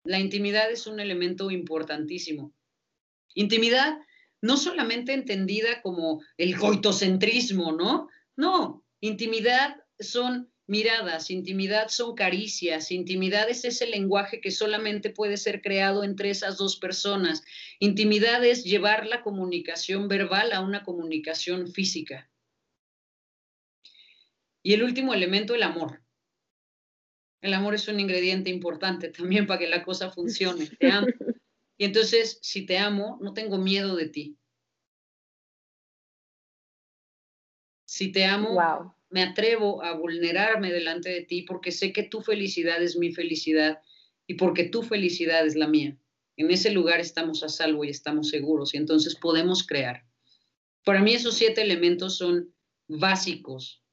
La 0.07 0.19
intimidad 0.19 0.71
es 0.71 0.87
un 0.87 1.01
elemento 1.01 1.51
importantísimo. 1.51 2.53
Intimidad 3.33 3.97
no 4.41 4.55
solamente 4.55 5.13
entendida 5.13 5.81
como 5.81 6.21
el 6.37 6.57
coitocentrismo, 6.57 7.73
¿no? 7.73 8.07
No, 8.37 8.85
intimidad 9.01 9.75
son 9.99 10.49
miradas, 10.65 11.29
intimidad 11.29 11.89
son 11.89 12.15
caricias, 12.15 12.91
intimidad 12.91 13.49
es 13.49 13.65
ese 13.65 13.87
lenguaje 13.87 14.39
que 14.39 14.51
solamente 14.51 15.09
puede 15.09 15.35
ser 15.35 15.61
creado 15.61 16.05
entre 16.05 16.29
esas 16.29 16.57
dos 16.57 16.77
personas. 16.77 17.43
Intimidad 17.79 18.45
es 18.45 18.63
llevar 18.63 19.07
la 19.07 19.21
comunicación 19.21 20.07
verbal 20.07 20.53
a 20.53 20.61
una 20.61 20.83
comunicación 20.83 21.67
física. 21.67 22.29
Y 24.63 24.73
el 24.73 24.83
último 24.83 25.13
elemento, 25.13 25.53
el 25.53 25.63
amor. 25.63 26.01
El 27.47 27.53
amor 27.53 27.75
es 27.75 27.87
un 27.87 27.99
ingrediente 27.99 28.49
importante 28.49 29.09
también 29.17 29.47
para 29.47 29.59
que 29.59 29.67
la 29.67 29.83
cosa 29.83 30.11
funcione. 30.11 30.67
Te 30.67 30.91
amo. 30.91 31.07
Y 31.77 31.85
entonces, 31.85 32.39
si 32.41 32.65
te 32.65 32.77
amo, 32.77 33.17
no 33.21 33.33
tengo 33.33 33.57
miedo 33.57 33.95
de 33.95 34.09
ti. 34.09 34.37
Si 37.85 38.11
te 38.11 38.25
amo, 38.25 38.53
wow 38.53 38.97
me 39.09 39.23
atrevo 39.23 39.83
a 39.83 39.93
vulnerarme 39.93 40.71
delante 40.71 41.09
de 41.09 41.21
ti 41.21 41.43
porque 41.43 41.71
sé 41.71 41.93
que 41.93 42.03
tu 42.03 42.21
felicidad 42.21 42.81
es 42.81 42.97
mi 42.97 43.13
felicidad 43.13 43.81
y 44.25 44.33
porque 44.35 44.65
tu 44.65 44.83
felicidad 44.83 45.45
es 45.45 45.55
la 45.55 45.67
mía. 45.67 45.97
En 46.35 46.51
ese 46.51 46.71
lugar 46.71 46.99
estamos 46.99 47.43
a 47.43 47.49
salvo 47.49 47.83
y 47.83 47.89
estamos 47.89 48.29
seguros 48.29 48.73
y 48.73 48.77
entonces 48.77 49.15
podemos 49.15 49.65
crear. 49.65 50.05
Para 50.83 51.01
mí 51.01 51.13
esos 51.13 51.35
siete 51.35 51.61
elementos 51.61 52.17
son 52.17 52.53
básicos 52.87 53.83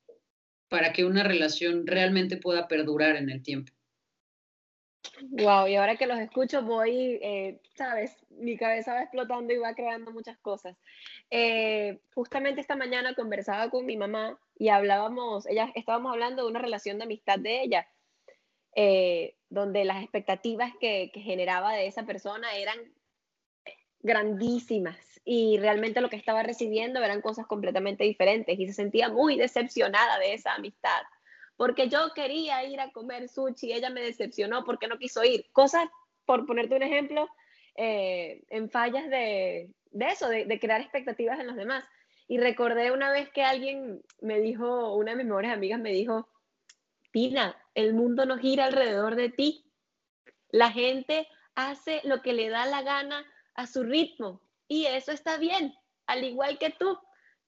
para 0.68 0.92
que 0.92 1.04
una 1.04 1.22
relación 1.22 1.86
realmente 1.86 2.36
pueda 2.36 2.68
perdurar 2.68 3.16
en 3.16 3.30
el 3.30 3.42
tiempo. 3.42 3.72
Wow, 5.30 5.68
y 5.68 5.76
ahora 5.76 5.96
que 5.96 6.06
los 6.06 6.18
escucho 6.18 6.62
voy, 6.62 7.18
eh, 7.22 7.60
sabes, 7.76 8.16
mi 8.30 8.56
cabeza 8.56 8.94
va 8.94 9.02
explotando 9.02 9.52
y 9.52 9.58
va 9.58 9.74
creando 9.74 10.10
muchas 10.10 10.38
cosas. 10.38 10.76
Eh, 11.30 12.00
justamente 12.14 12.60
esta 12.60 12.76
mañana 12.76 13.14
conversaba 13.14 13.70
con 13.70 13.86
mi 13.86 13.96
mamá 13.96 14.38
y 14.58 14.68
hablábamos, 14.68 15.46
ella, 15.46 15.70
estábamos 15.74 16.12
hablando 16.12 16.42
de 16.42 16.50
una 16.50 16.60
relación 16.60 16.98
de 16.98 17.04
amistad 17.04 17.38
de 17.38 17.62
ella, 17.62 17.88
eh, 18.74 19.36
donde 19.50 19.84
las 19.84 20.02
expectativas 20.02 20.72
que, 20.80 21.10
que 21.12 21.20
generaba 21.20 21.74
de 21.74 21.86
esa 21.86 22.04
persona 22.04 22.56
eran 22.56 22.78
grandísimas 24.00 25.13
y 25.24 25.58
realmente 25.58 26.00
lo 26.00 26.10
que 26.10 26.16
estaba 26.16 26.42
recibiendo 26.42 27.02
eran 27.02 27.22
cosas 27.22 27.46
completamente 27.46 28.04
diferentes 28.04 28.58
y 28.58 28.66
se 28.66 28.74
sentía 28.74 29.08
muy 29.08 29.36
decepcionada 29.36 30.18
de 30.18 30.34
esa 30.34 30.54
amistad 30.54 31.02
porque 31.56 31.88
yo 31.88 32.12
quería 32.14 32.64
ir 32.64 32.80
a 32.80 32.90
comer 32.90 33.28
sushi, 33.28 33.72
ella 33.72 33.90
me 33.90 34.02
decepcionó 34.02 34.64
porque 34.64 34.88
no 34.88 34.98
quiso 34.98 35.22
ir. 35.24 35.46
Cosas, 35.52 35.84
por 36.24 36.46
ponerte 36.46 36.74
un 36.74 36.82
ejemplo, 36.82 37.28
eh, 37.76 38.42
en 38.50 38.70
fallas 38.70 39.08
de, 39.08 39.70
de 39.90 40.06
eso, 40.06 40.28
de, 40.28 40.46
de, 40.46 40.60
crear 40.60 40.80
expectativas 40.80 41.38
en 41.38 41.46
los 41.46 41.56
demás. 41.56 41.84
Y 42.26 42.38
recordé 42.38 42.90
una 42.90 43.12
vez 43.12 43.28
que 43.30 43.44
alguien 43.44 44.02
me 44.20 44.40
dijo, 44.40 44.94
una 44.94 45.12
de 45.12 45.18
mis 45.18 45.26
mejores 45.26 45.52
amigas 45.52 45.80
me 45.80 45.92
dijo, 45.92 46.28
Pina, 47.12 47.56
el 47.74 47.94
mundo 47.94 48.26
no 48.26 48.38
gira 48.38 48.64
alrededor 48.64 49.14
de 49.14 49.28
ti. 49.28 49.64
La 50.50 50.72
gente 50.72 51.28
hace 51.54 52.00
lo 52.04 52.22
que 52.22 52.32
le 52.32 52.48
da 52.48 52.66
la 52.66 52.82
gana 52.82 53.24
a 53.54 53.66
su 53.68 53.84
ritmo 53.84 54.40
y 54.68 54.86
eso 54.86 55.12
está 55.12 55.38
bien, 55.38 55.74
al 56.06 56.24
igual 56.24 56.58
que 56.58 56.70
tú. 56.70 56.98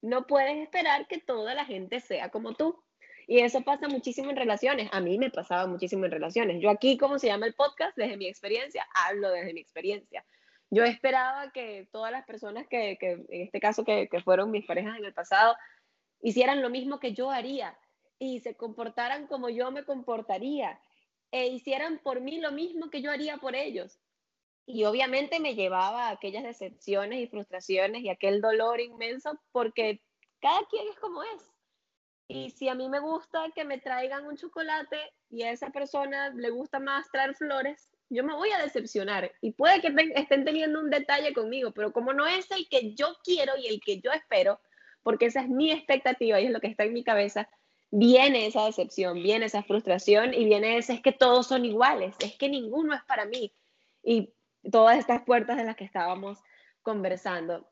No 0.02 0.26
puedes 0.26 0.58
esperar 0.58 1.06
que 1.08 1.18
toda 1.18 1.54
la 1.54 1.64
gente 1.64 2.00
sea 2.00 2.30
como 2.30 2.54
tú. 2.54 2.82
Y 3.26 3.40
eso 3.40 3.62
pasa 3.62 3.88
muchísimo 3.88 4.30
en 4.30 4.36
relaciones. 4.36 4.88
A 4.92 5.00
mí 5.00 5.18
me 5.18 5.30
pasaba 5.30 5.66
muchísimo 5.66 6.04
en 6.04 6.12
relaciones. 6.12 6.62
Yo 6.62 6.70
aquí, 6.70 6.96
como 6.96 7.18
se 7.18 7.26
llama 7.26 7.46
el 7.46 7.54
podcast, 7.54 7.96
desde 7.96 8.16
mi 8.16 8.26
experiencia, 8.26 8.86
hablo 8.94 9.30
desde 9.30 9.52
mi 9.52 9.60
experiencia. 9.60 10.24
Yo 10.70 10.84
esperaba 10.84 11.50
que 11.52 11.88
todas 11.90 12.12
las 12.12 12.24
personas 12.24 12.66
que, 12.68 12.96
que 13.00 13.12
en 13.12 13.42
este 13.42 13.58
caso, 13.58 13.84
que, 13.84 14.08
que 14.08 14.20
fueron 14.20 14.50
mis 14.50 14.64
parejas 14.64 14.98
en 14.98 15.04
el 15.04 15.14
pasado, 15.14 15.56
hicieran 16.20 16.62
lo 16.62 16.70
mismo 16.70 17.00
que 17.00 17.14
yo 17.14 17.30
haría 17.30 17.76
y 18.18 18.40
se 18.40 18.54
comportaran 18.54 19.26
como 19.26 19.48
yo 19.48 19.70
me 19.70 19.84
comportaría 19.84 20.80
e 21.30 21.48
hicieran 21.48 21.98
por 21.98 22.20
mí 22.20 22.40
lo 22.40 22.52
mismo 22.52 22.90
que 22.90 23.02
yo 23.02 23.10
haría 23.10 23.38
por 23.38 23.54
ellos. 23.54 23.98
Y 24.66 24.84
obviamente 24.84 25.38
me 25.38 25.54
llevaba 25.54 26.08
a 26.08 26.10
aquellas 26.10 26.42
decepciones 26.42 27.20
y 27.20 27.28
frustraciones 27.28 28.02
y 28.02 28.08
aquel 28.08 28.40
dolor 28.40 28.80
inmenso 28.80 29.38
porque 29.52 30.02
cada 30.40 30.66
quien 30.66 30.88
es 30.88 30.98
como 30.98 31.22
es. 31.22 31.56
Y 32.28 32.50
si 32.50 32.68
a 32.68 32.74
mí 32.74 32.88
me 32.88 32.98
gusta 32.98 33.46
que 33.54 33.64
me 33.64 33.78
traigan 33.78 34.26
un 34.26 34.36
chocolate 34.36 34.98
y 35.30 35.42
a 35.42 35.52
esa 35.52 35.70
persona 35.70 36.30
le 36.30 36.50
gusta 36.50 36.80
más 36.80 37.08
traer 37.12 37.36
flores, 37.36 37.88
yo 38.10 38.24
me 38.24 38.34
voy 38.34 38.50
a 38.50 38.62
decepcionar. 38.62 39.30
Y 39.40 39.52
puede 39.52 39.80
que 39.80 39.94
estén 40.16 40.44
teniendo 40.44 40.80
un 40.80 40.90
detalle 40.90 41.32
conmigo, 41.32 41.72
pero 41.72 41.92
como 41.92 42.12
no 42.12 42.26
es 42.26 42.50
el 42.50 42.68
que 42.68 42.94
yo 42.94 43.16
quiero 43.24 43.52
y 43.56 43.68
el 43.68 43.80
que 43.80 44.00
yo 44.00 44.10
espero, 44.12 44.60
porque 45.04 45.26
esa 45.26 45.42
es 45.42 45.48
mi 45.48 45.70
expectativa 45.70 46.40
y 46.40 46.46
es 46.46 46.50
lo 46.50 46.60
que 46.60 46.66
está 46.66 46.84
en 46.84 46.92
mi 46.92 47.04
cabeza, 47.04 47.48
viene 47.90 48.46
esa 48.46 48.66
decepción, 48.66 49.22
viene 49.22 49.46
esa 49.46 49.62
frustración 49.62 50.34
y 50.34 50.44
viene 50.44 50.78
ese 50.78 50.94
es 50.94 51.02
que 51.02 51.12
todos 51.12 51.46
son 51.46 51.64
iguales, 51.64 52.16
es 52.18 52.36
que 52.36 52.48
ninguno 52.48 52.94
es 52.94 53.02
para 53.04 53.24
mí. 53.24 53.54
Y 54.02 54.32
todas 54.70 54.98
estas 54.98 55.22
puertas 55.22 55.56
de 55.56 55.64
las 55.64 55.76
que 55.76 55.84
estábamos 55.84 56.42
conversando 56.82 57.68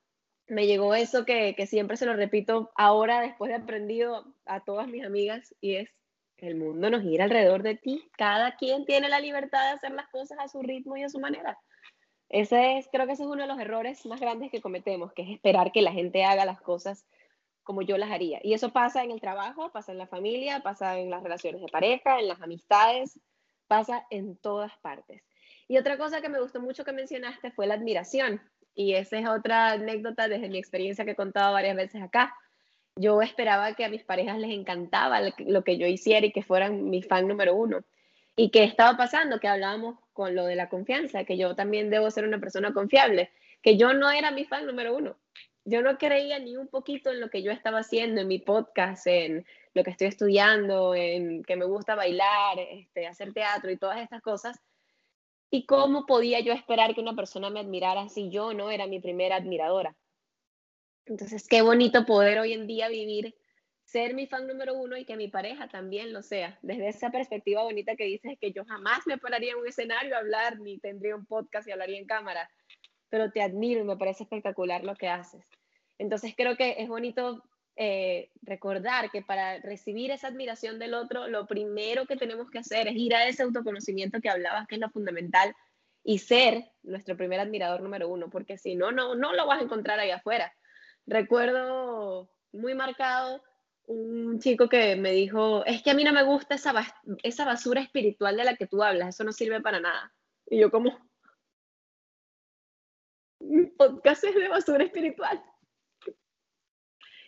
me 0.47 0.67
llegó 0.67 0.95
eso 0.95 1.25
que, 1.25 1.55
que, 1.55 1.67
siempre 1.67 1.97
se 1.97 2.05
lo 2.05 2.15
repito 2.15 2.71
ahora 2.75 3.21
después 3.21 3.49
de 3.49 3.57
aprendido 3.57 4.35
a 4.45 4.61
todas 4.61 4.87
mis 4.89 5.05
amigas 5.05 5.55
y 5.61 5.77
es 5.77 5.91
el 6.47 6.57
mundo 6.57 6.91
nos 6.91 7.03
gira 7.03 7.25
alrededor 7.25 7.63
de 7.63 7.77
ti. 7.77 8.09
Cada 8.17 8.57
quien 8.57 8.85
tiene 8.85 9.09
la 9.09 9.21
libertad 9.21 9.65
de 9.65 9.77
hacer 9.77 9.93
las 9.93 10.09
cosas 10.09 10.39
a 10.41 10.49
su 10.49 10.63
ritmo 10.63 10.97
y 10.97 11.03
a 11.03 11.09
su 11.09 11.19
manera. 11.19 11.59
Ese 12.29 12.79
es, 12.79 12.89
creo 12.91 13.07
que 13.07 13.13
ese 13.13 13.23
es 13.23 13.29
uno 13.29 13.43
de 13.43 13.49
los 13.49 13.59
errores 13.59 14.05
más 14.07 14.21
grandes 14.21 14.51
que 14.51 14.61
cometemos, 14.61 15.13
que 15.13 15.23
es 15.23 15.31
esperar 15.31 15.73
que 15.73 15.83
la 15.83 15.93
gente 15.93 16.25
haga 16.25 16.45
las 16.45 16.61
cosas 16.61 17.07
como 17.63 17.83
yo 17.83 17.97
las 17.97 18.11
haría. 18.11 18.41
Y 18.43 18.55
eso 18.55 18.73
pasa 18.73 19.05
en 19.05 19.11
el 19.11 19.21
trabajo, 19.21 19.71
pasa 19.73 19.93
en 19.93 19.99
la 19.99 20.07
familia, 20.07 20.61
pasa 20.61 20.99
en 20.99 21.11
las 21.11 21.23
relaciones 21.23 21.61
de 21.61 21.69
pareja, 21.69 22.19
en 22.19 22.29
las 22.29 22.43
amistades, 22.43 23.19
pasa 23.67 24.07
en 24.11 24.37
todas 24.37 24.73
partes. 24.83 25.23
Y 25.69 25.79
otra 25.79 25.97
cosa 25.97 26.21
que 26.21 26.29
me 26.29 26.41
gustó 26.41 26.61
mucho 26.61 26.85
que 26.85 26.93
mencionaste 26.93 27.51
fue 27.51 27.67
la 27.67 27.75
admiración. 27.75 28.41
Y 28.75 28.95
esa 28.95 29.19
es 29.19 29.27
otra 29.27 29.73
anécdota 29.73 30.29
desde 30.29 30.49
mi 30.49 30.59
experiencia 30.59 31.05
que 31.05 31.13
he 31.13 31.17
contado 31.17 31.53
varias 31.53 31.77
veces 31.77 32.03
acá. 32.03 32.35
Yo 32.97 33.23
esperaba 33.23 33.75
que 33.75 33.85
a 33.85 33.89
mis 33.89 34.05
parejas 34.05 34.39
les 34.39 34.51
encantaba 34.51 35.21
lo 35.39 35.65
que 35.65 35.79
yo 35.79 35.87
hiciera 35.87 36.27
y 36.27 36.33
que 36.33 36.43
fueran 36.43 36.91
mi 36.91 37.03
fan 37.03 37.27
número 37.27 37.55
uno. 37.55 37.85
¿Y 38.37 38.51
qué 38.51 38.65
estaba 38.65 38.97
pasando? 38.97 39.41
Que 39.41 39.49
hablábamos 39.49 39.99
con 40.13 40.35
lo 40.35 40.45
de 40.45 40.57
la 40.57 40.69
confianza, 40.69 41.25
que 41.25 41.37
yo 41.37 41.55
también 41.55 41.91
debo 41.91 42.11
ser 42.11 42.27
una 42.27 42.41
persona 42.41 42.73
confiable, 42.73 43.31
que 43.63 43.77
yo 43.77 43.95
no 43.95 44.11
era 44.11 44.31
mi 44.31 44.45
fan 44.45 44.67
número 44.67 44.95
uno. 44.97 45.17
Yo 45.65 45.83
no 45.83 45.97
creía 45.97 46.39
ni 46.39 46.57
un 46.57 46.69
poquito 46.69 47.11
en 47.11 47.21
lo 47.21 47.31
que 47.31 47.43
yo 47.43 47.51
estaba 47.51 47.79
haciendo, 47.79 48.21
en 48.21 48.29
mi 48.29 48.39
podcast, 48.39 49.07
en 49.07 49.47
lo 49.73 49.83
que 49.83 49.91
estoy 49.91 50.09
estudiando, 50.09 50.95
en 50.95 51.43
que 51.43 51.57
me 51.57 51.65
gusta 51.65 51.95
bailar, 51.95 52.59
este, 52.59 53.07
hacer 53.07 53.33
teatro 53.33 53.71
y 53.71 53.77
todas 53.77 54.01
estas 54.01 54.21
cosas 54.21 54.61
¿Y 55.55 55.67
cómo 55.67 56.05
podía 56.05 56.41
yo 56.41 56.53
esperar 56.53 56.97
que 56.97 57.01
una 57.01 57.15
persona 57.15 57.49
me 57.49 57.61
admirara 57.61 58.09
si 58.09 58.29
yo 58.29 58.53
no 58.55 58.73
era 58.73 58.89
mi 58.89 58.99
primera 58.99 59.37
admiradora? 59.37 59.95
Entonces, 61.07 61.47
qué 61.47 61.63
bonito 61.63 62.05
poder 62.05 62.41
hoy 62.41 62.55
en 62.55 62.67
día 62.67 62.89
vivir, 62.89 63.37
ser 63.85 64.15
mi 64.15 64.27
fan 64.27 64.49
número 64.49 64.75
uno 64.75 64.97
y 64.97 65.05
que 65.05 65.17
mi 65.17 65.29
pareja 65.29 65.69
también 65.69 66.13
lo 66.13 66.23
sea. 66.23 66.59
Desde 66.63 66.89
esa 66.89 67.13
perspectiva 67.13 67.63
bonita 67.63 67.95
que 67.95 68.03
dices 68.03 68.37
que 68.41 68.51
yo 68.51 68.65
jamás 68.65 69.07
me 69.07 69.17
pararía 69.17 69.53
en 69.53 69.59
un 69.59 69.69
escenario 69.69 70.17
a 70.17 70.19
hablar, 70.19 70.59
ni 70.59 70.79
tendría 70.79 71.15
un 71.15 71.25
podcast 71.25 71.69
y 71.69 71.71
hablaría 71.71 72.01
en 72.01 72.07
cámara, 72.07 72.51
pero 73.09 73.31
te 73.31 73.41
admiro 73.41 73.81
y 73.81 73.85
me 73.85 73.97
parece 73.97 74.25
espectacular 74.25 74.83
lo 74.83 74.97
que 74.97 75.07
haces. 75.07 75.45
Entonces, 75.99 76.35
creo 76.37 76.57
que 76.57 76.75
es 76.79 76.89
bonito 76.89 77.45
eh, 77.77 78.31
recordar 78.43 79.11
que 79.11 79.23
para 79.23 79.59
recibir 79.59 80.11
esa 80.11 80.29
admiración 80.29 80.79
del 80.79 80.95
otro, 80.95 81.29
lo 81.29 81.47
primero 81.47 82.07
que 82.07 82.17
tenemos 82.17 82.51
que 82.51 82.59
hacer 82.59 82.89
es 82.89 82.97
ir 82.97 83.15
a 83.15 83.27
ese 83.27 83.43
autoconocimiento 83.43 84.21
que 84.21 84.31
hablabas, 84.31 84.67
que 84.67 84.77
es 84.77 84.81
lo 84.81 84.91
fundamental, 84.91 85.55
y 86.05 86.19
ser 86.19 86.71
nuestro 86.83 87.17
primer 87.17 87.41
admirador 87.41 87.81
número 87.81 88.09
uno, 88.09 88.29
porque 88.31 88.59
si 88.59 88.77
no, 88.77 88.93
no, 88.93 89.15
no 89.15 89.33
lo 89.33 89.47
vas 89.47 89.61
a 89.61 89.65
encontrar 89.65 89.99
ahí 89.99 90.11
afuera. 90.11 90.55
Recuerdo 91.07 92.31
muy 92.53 92.75
marcado 92.75 93.43
un 93.87 94.39
chico 94.39 94.69
que 94.69 94.97
me 94.97 95.13
dijo, 95.13 95.65
es 95.65 95.83
que 95.83 95.91
a 95.91 95.95
mí 95.95 96.05
no 96.05 96.13
me 96.13 96.23
gusta 96.23 96.55
esa, 96.55 96.73
esa 97.23 97.45
basura 97.45 97.81
espiritual 97.81 98.37
de 98.37 98.45
la 98.45 98.57
que 98.57 98.67
tú 98.67 98.83
hablas, 98.83 99.09
eso 99.09 99.25
no 99.25 99.33
sirve 99.33 99.61
para 99.61 99.81
nada. 99.81 100.13
Y 100.47 100.59
yo 100.61 100.71
como, 100.71 100.99
podcast 103.77 104.25
es 104.25 104.35
de 104.35 104.49
basura 104.49 104.85
espiritual. 104.85 105.43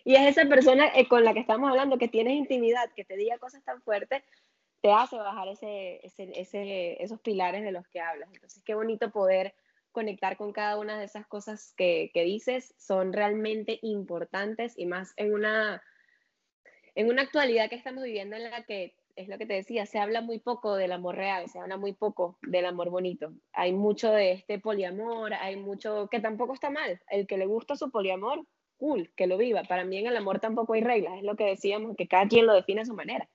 Y 0.07 0.15
es 0.15 0.37
esa 0.37 0.47
persona 0.47 0.87
eh, 0.95 1.05
con 1.09 1.25
la 1.25 1.33
que 1.33 1.41
estamos 1.41 1.69
hablando, 1.69 1.97
que 1.97 2.07
tienes 2.07 2.35
intimidad, 2.35 2.89
que 2.95 3.03
te 3.03 3.17
diga 3.17 3.37
cosas 3.39 3.61
tan 3.65 3.81
fuertes, 3.81 4.23
te 4.81 4.89
hace 4.89 5.17
bajar 5.17 5.49
ese, 5.49 5.99
ese, 6.05 7.03
esos 7.03 7.19
pilares 7.19 7.61
de 7.61 7.73
los 7.73 7.85
que 7.89 7.99
hablas. 7.99 8.29
Entonces, 8.33 8.63
qué 8.63 8.73
bonito 8.73 9.11
poder 9.11 9.53
conectar 9.91 10.37
con 10.37 10.53
cada 10.53 10.79
una 10.79 10.97
de 10.97 11.03
esas 11.03 11.27
cosas 11.27 11.73
que, 11.75 12.09
que 12.13 12.23
dices, 12.23 12.73
son 12.77 13.11
realmente 13.11 13.79
importantes 13.81 14.75
y 14.77 14.85
más 14.85 15.11
en 15.17 15.33
una, 15.33 15.83
en 16.95 17.09
una 17.09 17.23
actualidad 17.23 17.69
que 17.69 17.75
estamos 17.75 18.01
viviendo 18.01 18.37
en 18.37 18.49
la 18.49 18.63
que, 18.63 18.95
es 19.17 19.27
lo 19.27 19.37
que 19.37 19.45
te 19.45 19.55
decía, 19.55 19.85
se 19.85 19.99
habla 19.99 20.21
muy 20.21 20.39
poco 20.39 20.77
del 20.77 20.93
amor 20.93 21.17
real, 21.17 21.49
se 21.49 21.59
habla 21.59 21.75
muy 21.75 21.91
poco 21.91 22.37
del 22.43 22.65
amor 22.65 22.89
bonito. 22.91 23.33
Hay 23.51 23.73
mucho 23.73 24.09
de 24.11 24.31
este 24.31 24.57
poliamor, 24.57 25.33
hay 25.33 25.57
mucho 25.57 26.07
que 26.09 26.21
tampoco 26.21 26.53
está 26.53 26.69
mal. 26.69 27.01
El 27.09 27.27
que 27.27 27.37
le 27.37 27.45
gusta 27.45 27.75
su 27.75 27.91
poliamor, 27.91 28.45
cool, 28.77 29.11
que 29.15 29.27
lo 29.27 29.37
viva. 29.37 29.63
Para 29.63 29.83
mí 29.83 29.97
en 29.97 30.07
el 30.07 30.17
amor 30.17 30.39
tampoco 30.39 30.73
hay 30.73 30.81
reglas, 30.81 31.17
es 31.17 31.23
lo 31.23 31.35
que 31.35 31.45
decíamos, 31.45 31.95
que 31.95 32.07
cada 32.07 32.27
quien 32.27 32.45
lo 32.45 32.53
define 32.53 32.81
a 32.81 32.85
su 32.85 32.93
manera. 32.93 33.27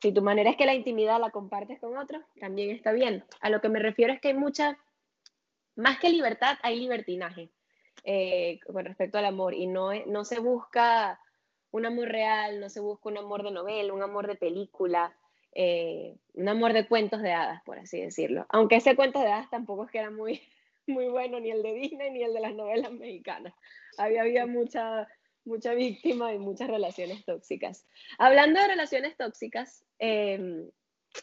Si 0.00 0.12
tu 0.12 0.22
manera 0.22 0.50
es 0.50 0.56
que 0.56 0.66
la 0.66 0.74
intimidad 0.74 1.20
la 1.20 1.30
compartes 1.30 1.80
con 1.80 1.96
otros, 1.96 2.22
también 2.38 2.70
está 2.70 2.92
bien. 2.92 3.24
A 3.40 3.48
lo 3.48 3.60
que 3.60 3.68
me 3.68 3.78
refiero 3.78 4.12
es 4.12 4.20
que 4.20 4.28
hay 4.28 4.34
mucha, 4.34 4.78
más 5.76 5.98
que 5.98 6.10
libertad, 6.10 6.58
hay 6.62 6.78
libertinaje 6.78 7.50
eh, 8.04 8.60
con 8.66 8.84
respecto 8.84 9.16
al 9.18 9.24
amor 9.24 9.54
y 9.54 9.66
no, 9.66 9.94
no 10.06 10.24
se 10.24 10.40
busca 10.40 11.18
un 11.70 11.86
amor 11.86 12.08
real, 12.08 12.60
no 12.60 12.68
se 12.68 12.80
busca 12.80 13.08
un 13.08 13.18
amor 13.18 13.42
de 13.42 13.50
novela, 13.50 13.92
un 13.92 14.02
amor 14.02 14.26
de 14.26 14.36
película, 14.36 15.16
eh, 15.52 16.16
un 16.34 16.48
amor 16.48 16.72
de 16.72 16.86
cuentos 16.86 17.22
de 17.22 17.32
hadas, 17.32 17.62
por 17.64 17.78
así 17.78 18.00
decirlo. 18.00 18.44
Aunque 18.50 18.76
ese 18.76 18.96
cuento 18.96 19.20
de 19.20 19.32
hadas 19.32 19.50
tampoco 19.50 19.84
es 19.84 19.90
que 19.90 19.98
era 19.98 20.10
muy, 20.10 20.40
muy 20.86 21.06
bueno, 21.08 21.40
ni 21.40 21.50
el 21.50 21.62
de 21.62 21.72
Disney 21.72 22.10
ni 22.10 22.22
el 22.22 22.34
de 22.34 22.40
las 22.40 22.54
novelas 22.54 22.92
mexicanas. 22.92 23.54
Había, 23.98 24.22
había 24.22 24.46
mucha, 24.46 25.08
mucha 25.44 25.74
víctima 25.74 26.32
y 26.32 26.38
muchas 26.38 26.68
relaciones 26.68 27.24
tóxicas. 27.24 27.86
Hablando 28.18 28.60
de 28.60 28.68
relaciones 28.68 29.16
tóxicas, 29.16 29.84
em, 29.98 30.70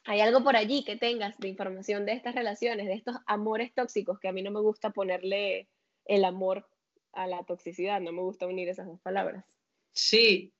¿hay 0.06 0.22
algo 0.22 0.44
por 0.44 0.56
allí 0.56 0.84
que 0.84 0.96
tengas 0.96 1.38
de 1.40 1.48
información 1.48 2.06
de 2.06 2.14
estas 2.14 2.36
relaciones, 2.36 2.88
de 2.88 2.94
estos 2.94 3.18
amores 3.26 3.74
tóxicos, 3.74 4.20
que 4.20 4.28
a 4.28 4.34
mí 4.34 4.42
no 4.42 4.52
me 4.52 4.62
gusta 4.62 4.92
ponerle 4.92 5.70
el 6.06 6.26
amor 6.26 6.68
a 7.14 7.28
la 7.28 7.44
toxicidad, 7.44 8.02
no 8.02 8.12
me 8.12 8.22
gusta 8.22 8.48
unir 8.48 8.70
esas 8.70 8.88
dos 8.88 9.00
palabras? 9.02 9.46
Sí, 9.92 10.54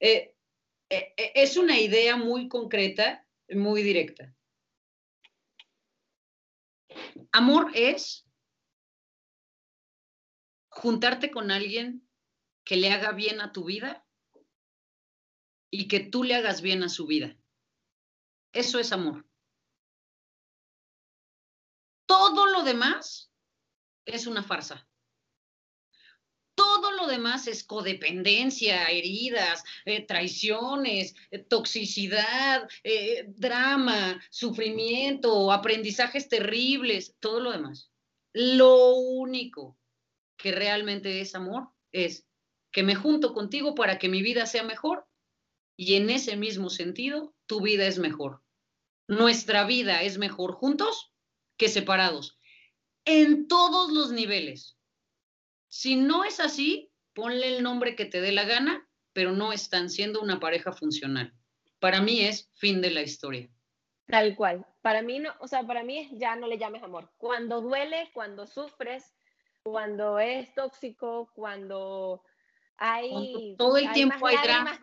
eh, 0.00 0.34
eh, 0.88 1.12
eh, 1.16 1.32
es 1.34 1.56
una 1.56 1.78
idea 1.78 2.16
muy 2.16 2.48
concreta, 2.48 3.26
muy 3.48 3.82
directa. 3.82 4.32
Amor 7.32 7.70
es 7.74 8.25
juntarte 10.76 11.30
con 11.30 11.50
alguien 11.50 12.06
que 12.64 12.76
le 12.76 12.90
haga 12.92 13.12
bien 13.12 13.40
a 13.40 13.52
tu 13.52 13.64
vida 13.64 14.06
y 15.70 15.88
que 15.88 16.00
tú 16.00 16.22
le 16.22 16.34
hagas 16.34 16.60
bien 16.60 16.82
a 16.82 16.88
su 16.88 17.06
vida. 17.06 17.36
Eso 18.52 18.78
es 18.78 18.92
amor. 18.92 19.26
Todo 22.06 22.46
lo 22.46 22.62
demás 22.62 23.32
es 24.04 24.26
una 24.26 24.42
farsa. 24.42 24.86
Todo 26.54 26.92
lo 26.92 27.06
demás 27.06 27.46
es 27.48 27.64
codependencia, 27.64 28.86
heridas, 28.86 29.64
eh, 29.84 30.06
traiciones, 30.06 31.14
eh, 31.30 31.38
toxicidad, 31.38 32.68
eh, 32.82 33.24
drama, 33.28 34.22
sufrimiento, 34.30 35.52
aprendizajes 35.52 36.28
terribles, 36.28 37.16
todo 37.18 37.40
lo 37.40 37.52
demás. 37.52 37.90
Lo 38.32 38.94
único 38.94 39.78
que 40.36 40.52
realmente 40.52 41.20
es 41.20 41.34
amor 41.34 41.68
es 41.92 42.26
que 42.72 42.82
me 42.82 42.94
junto 42.94 43.32
contigo 43.32 43.74
para 43.74 43.98
que 43.98 44.08
mi 44.08 44.22
vida 44.22 44.46
sea 44.46 44.62
mejor 44.62 45.06
y 45.76 45.94
en 45.94 46.10
ese 46.10 46.36
mismo 46.36 46.70
sentido, 46.70 47.34
tu 47.46 47.60
vida 47.60 47.86
es 47.86 47.98
mejor. 47.98 48.42
Nuestra 49.08 49.64
vida 49.64 50.02
es 50.02 50.18
mejor 50.18 50.52
juntos 50.52 51.12
que 51.56 51.68
separados, 51.68 52.38
en 53.04 53.46
todos 53.48 53.92
los 53.92 54.10
niveles. 54.10 54.76
Si 55.68 55.96
no 55.96 56.24
es 56.24 56.40
así, 56.40 56.90
ponle 57.14 57.56
el 57.56 57.62
nombre 57.62 57.94
que 57.94 58.04
te 58.04 58.20
dé 58.20 58.32
la 58.32 58.44
gana, 58.44 58.88
pero 59.12 59.32
no 59.32 59.52
están 59.52 59.88
siendo 59.90 60.20
una 60.20 60.40
pareja 60.40 60.72
funcional. 60.72 61.32
Para 61.78 62.00
mí 62.00 62.20
es 62.20 62.50
fin 62.54 62.80
de 62.80 62.90
la 62.90 63.02
historia. 63.02 63.48
Tal 64.06 64.36
cual. 64.36 64.66
Para 64.82 65.02
mí 65.02 65.18
no, 65.18 65.34
o 65.40 65.48
sea, 65.48 65.62
para 65.66 65.82
mí 65.82 66.10
ya 66.12 66.36
no 66.36 66.46
le 66.46 66.58
llames 66.58 66.82
amor. 66.82 67.10
Cuando 67.16 67.60
duele, 67.60 68.10
cuando 68.12 68.46
sufres, 68.46 69.15
cuando 69.66 70.20
es 70.20 70.54
tóxico, 70.54 71.28
cuando 71.34 72.22
hay, 72.78 73.56
todo 73.58 73.76
el 73.78 73.90
tiempo 73.92 74.28
hay 74.28 74.36
drama, 74.36 74.78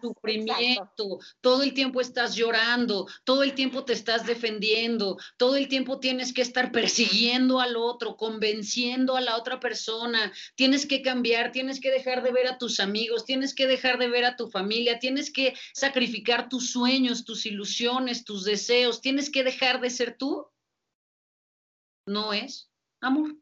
sufrimiento, 0.00 1.20
todo 1.40 1.62
el 1.62 1.72
tiempo 1.72 2.00
estás 2.00 2.34
llorando, 2.34 3.06
todo 3.22 3.44
el 3.44 3.54
tiempo 3.54 3.84
te 3.84 3.92
estás 3.92 4.26
defendiendo, 4.26 5.16
todo 5.36 5.54
el 5.54 5.68
tiempo 5.68 6.00
tienes 6.00 6.34
que 6.34 6.42
estar 6.42 6.72
persiguiendo 6.72 7.60
al 7.60 7.76
otro, 7.76 8.16
convenciendo 8.16 9.16
a 9.16 9.20
la 9.20 9.36
otra 9.36 9.60
persona, 9.60 10.32
tienes 10.56 10.86
que 10.86 11.02
cambiar, 11.02 11.52
tienes 11.52 11.78
que 11.78 11.92
dejar 11.92 12.24
de 12.24 12.32
ver 12.32 12.48
a 12.48 12.58
tus 12.58 12.80
amigos, 12.80 13.24
tienes 13.24 13.54
que 13.54 13.68
dejar 13.68 13.96
de 13.98 14.08
ver 14.08 14.24
a 14.24 14.34
tu 14.34 14.48
familia, 14.48 14.98
tienes 14.98 15.30
que 15.30 15.54
sacrificar 15.72 16.48
tus 16.48 16.72
sueños, 16.72 17.24
tus 17.24 17.46
ilusiones, 17.46 18.24
tus 18.24 18.44
deseos, 18.44 19.00
tienes 19.00 19.30
que 19.30 19.44
dejar 19.44 19.80
de 19.80 19.90
ser 19.90 20.16
tú. 20.18 20.48
No 22.08 22.32
es 22.32 22.68
amor 23.00 23.36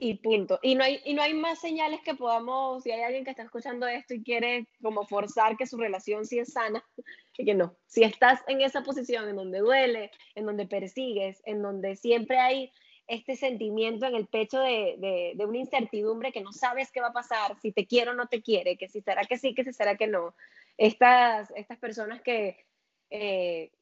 y 0.00 0.14
punto. 0.14 0.58
Y 0.62 0.74
no, 0.74 0.82
hay, 0.82 1.00
y 1.04 1.12
no 1.12 1.22
hay 1.22 1.34
más 1.34 1.60
señales 1.60 2.00
que 2.02 2.14
podamos, 2.14 2.82
si 2.82 2.90
hay 2.90 3.02
alguien 3.02 3.22
que 3.22 3.30
está 3.30 3.42
escuchando 3.42 3.86
esto 3.86 4.14
y 4.14 4.22
quiere 4.22 4.66
como 4.82 5.06
forzar 5.06 5.56
que 5.58 5.66
su 5.66 5.76
relación 5.76 6.24
sí 6.24 6.38
es 6.38 6.54
sana, 6.54 6.82
que 7.34 7.54
no. 7.54 7.76
Si 7.86 8.02
estás 8.02 8.40
en 8.48 8.62
esa 8.62 8.82
posición 8.82 9.28
en 9.28 9.36
donde 9.36 9.58
duele, 9.58 10.10
en 10.34 10.46
donde 10.46 10.66
persigues, 10.66 11.42
en 11.44 11.60
donde 11.60 11.96
siempre 11.96 12.38
hay 12.38 12.72
este 13.06 13.36
sentimiento 13.36 14.06
en 14.06 14.14
el 14.14 14.26
pecho 14.26 14.60
de, 14.60 15.34
de, 15.36 15.44
una 15.44 15.58
incertidumbre 15.58 16.32
que 16.32 16.40
no 16.40 16.52
sabes 16.52 16.90
qué 16.92 17.00
va 17.00 17.08
a 17.08 17.12
pasar, 17.12 17.58
si 17.60 17.72
te 17.72 17.86
quiere 17.86 18.10
o 18.10 18.14
no 18.14 18.28
te 18.28 18.40
quiere, 18.40 18.78
que 18.78 18.88
si 18.88 19.02
será 19.02 19.24
que 19.24 19.36
sí, 19.36 19.54
que 19.54 19.64
si 19.64 19.72
será 19.72 19.96
que 19.96 20.06
no. 20.06 20.34
Estas, 20.78 21.52
estas 21.56 21.78
personas 21.78 22.22
que 22.22 22.64
eh, 23.10 23.72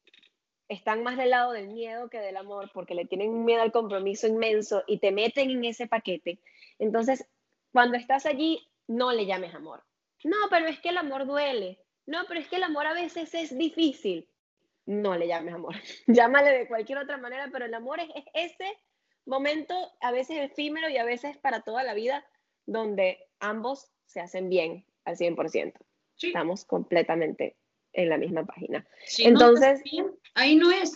están 0.69 1.03
más 1.03 1.17
del 1.17 1.31
lado 1.31 1.51
del 1.51 1.67
miedo 1.67 2.09
que 2.09 2.19
del 2.19 2.37
amor, 2.37 2.69
porque 2.73 2.93
le 2.95 3.05
tienen 3.05 3.31
un 3.31 3.43
miedo 3.43 3.61
al 3.61 3.71
compromiso 3.71 4.27
inmenso 4.27 4.83
y 4.87 4.99
te 4.99 5.11
meten 5.11 5.49
en 5.49 5.65
ese 5.65 5.87
paquete. 5.87 6.39
Entonces, 6.77 7.27
cuando 7.73 7.97
estás 7.97 8.25
allí, 8.25 8.65
no 8.87 9.11
le 9.11 9.25
llames 9.25 9.53
amor. 9.53 9.83
No, 10.23 10.37
pero 10.49 10.67
es 10.67 10.79
que 10.79 10.89
el 10.89 10.97
amor 10.97 11.25
duele. 11.25 11.79
No, 12.05 12.19
pero 12.27 12.39
es 12.39 12.47
que 12.47 12.57
el 12.57 12.63
amor 12.63 12.85
a 12.85 12.93
veces 12.93 13.33
es 13.33 13.57
difícil. 13.57 14.29
No 14.85 15.15
le 15.15 15.27
llames 15.27 15.53
amor. 15.53 15.75
Llámale 16.07 16.51
de 16.51 16.67
cualquier 16.67 16.99
otra 16.99 17.17
manera, 17.17 17.49
pero 17.51 17.65
el 17.65 17.73
amor 17.73 17.99
es, 17.99 18.09
ese 18.33 18.77
momento, 19.25 19.75
a 20.01 20.11
veces 20.11 20.37
efímero 20.39 20.89
y 20.89 20.97
a 20.97 21.03
veces 21.03 21.37
para 21.37 21.61
toda 21.61 21.83
la 21.83 21.93
vida, 21.93 22.25
donde 22.65 23.19
ambos 23.39 23.91
se 24.05 24.21
hacen 24.21 24.49
bien 24.49 24.85
al 25.05 25.17
100%. 25.17 25.73
Estamos 26.21 26.65
completamente 26.65 27.58
en 27.93 28.09
la 28.09 28.17
misma 28.17 28.45
página. 28.45 28.85
entonces, 29.17 29.81
ahí 30.33 30.55
no 30.55 30.71
es. 30.71 30.93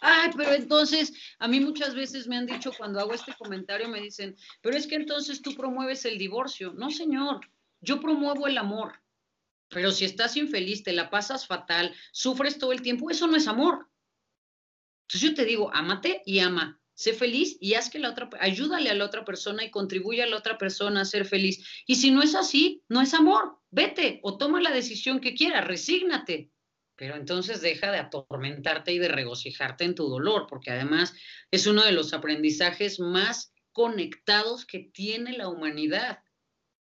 Ay, 0.00 0.30
pero 0.36 0.52
entonces, 0.52 1.12
a 1.38 1.46
mí 1.46 1.60
muchas 1.60 1.94
veces 1.94 2.26
me 2.26 2.36
han 2.36 2.46
dicho 2.46 2.72
cuando 2.76 2.98
hago 2.98 3.14
este 3.14 3.32
comentario, 3.34 3.88
me 3.88 4.00
dicen, 4.00 4.36
pero 4.60 4.76
es 4.76 4.88
que 4.88 4.96
entonces 4.96 5.42
tú 5.42 5.54
promueves 5.54 6.04
el 6.04 6.18
divorcio. 6.18 6.72
No, 6.72 6.90
señor, 6.90 7.40
yo 7.80 8.00
promuevo 8.00 8.48
el 8.48 8.58
amor. 8.58 8.94
Pero 9.68 9.92
si 9.92 10.04
estás 10.04 10.36
infeliz, 10.36 10.82
te 10.82 10.92
la 10.92 11.08
pasas 11.08 11.46
fatal, 11.46 11.94
sufres 12.10 12.58
todo 12.58 12.72
el 12.72 12.82
tiempo, 12.82 13.10
eso 13.10 13.28
no 13.28 13.36
es 13.36 13.46
amor. 13.46 13.88
Entonces 15.02 15.30
yo 15.30 15.34
te 15.34 15.44
digo, 15.44 15.70
ámate 15.72 16.20
y 16.26 16.40
ama. 16.40 16.81
Sé 16.94 17.14
feliz 17.14 17.56
y 17.60 17.74
haz 17.74 17.90
que 17.90 17.98
la 17.98 18.10
otra, 18.10 18.28
ayúdale 18.40 18.90
a 18.90 18.94
la 18.94 19.04
otra 19.04 19.24
persona 19.24 19.64
y 19.64 19.70
contribuye 19.70 20.22
a 20.22 20.26
la 20.26 20.36
otra 20.36 20.58
persona 20.58 21.00
a 21.00 21.04
ser 21.04 21.24
feliz. 21.24 21.66
Y 21.86 21.96
si 21.96 22.10
no 22.10 22.22
es 22.22 22.34
así, 22.34 22.82
no 22.88 23.00
es 23.00 23.14
amor. 23.14 23.58
Vete 23.70 24.20
o 24.22 24.36
toma 24.36 24.60
la 24.60 24.70
decisión 24.70 25.20
que 25.20 25.34
quieras, 25.34 25.66
resígnate. 25.66 26.50
Pero 26.96 27.16
entonces 27.16 27.62
deja 27.62 27.90
de 27.90 27.98
atormentarte 27.98 28.92
y 28.92 28.98
de 28.98 29.08
regocijarte 29.08 29.84
en 29.84 29.94
tu 29.94 30.08
dolor, 30.08 30.46
porque 30.48 30.70
además 30.70 31.14
es 31.50 31.66
uno 31.66 31.82
de 31.82 31.92
los 31.92 32.12
aprendizajes 32.12 33.00
más 33.00 33.52
conectados 33.72 34.66
que 34.66 34.90
tiene 34.92 35.36
la 35.36 35.48
humanidad. 35.48 36.18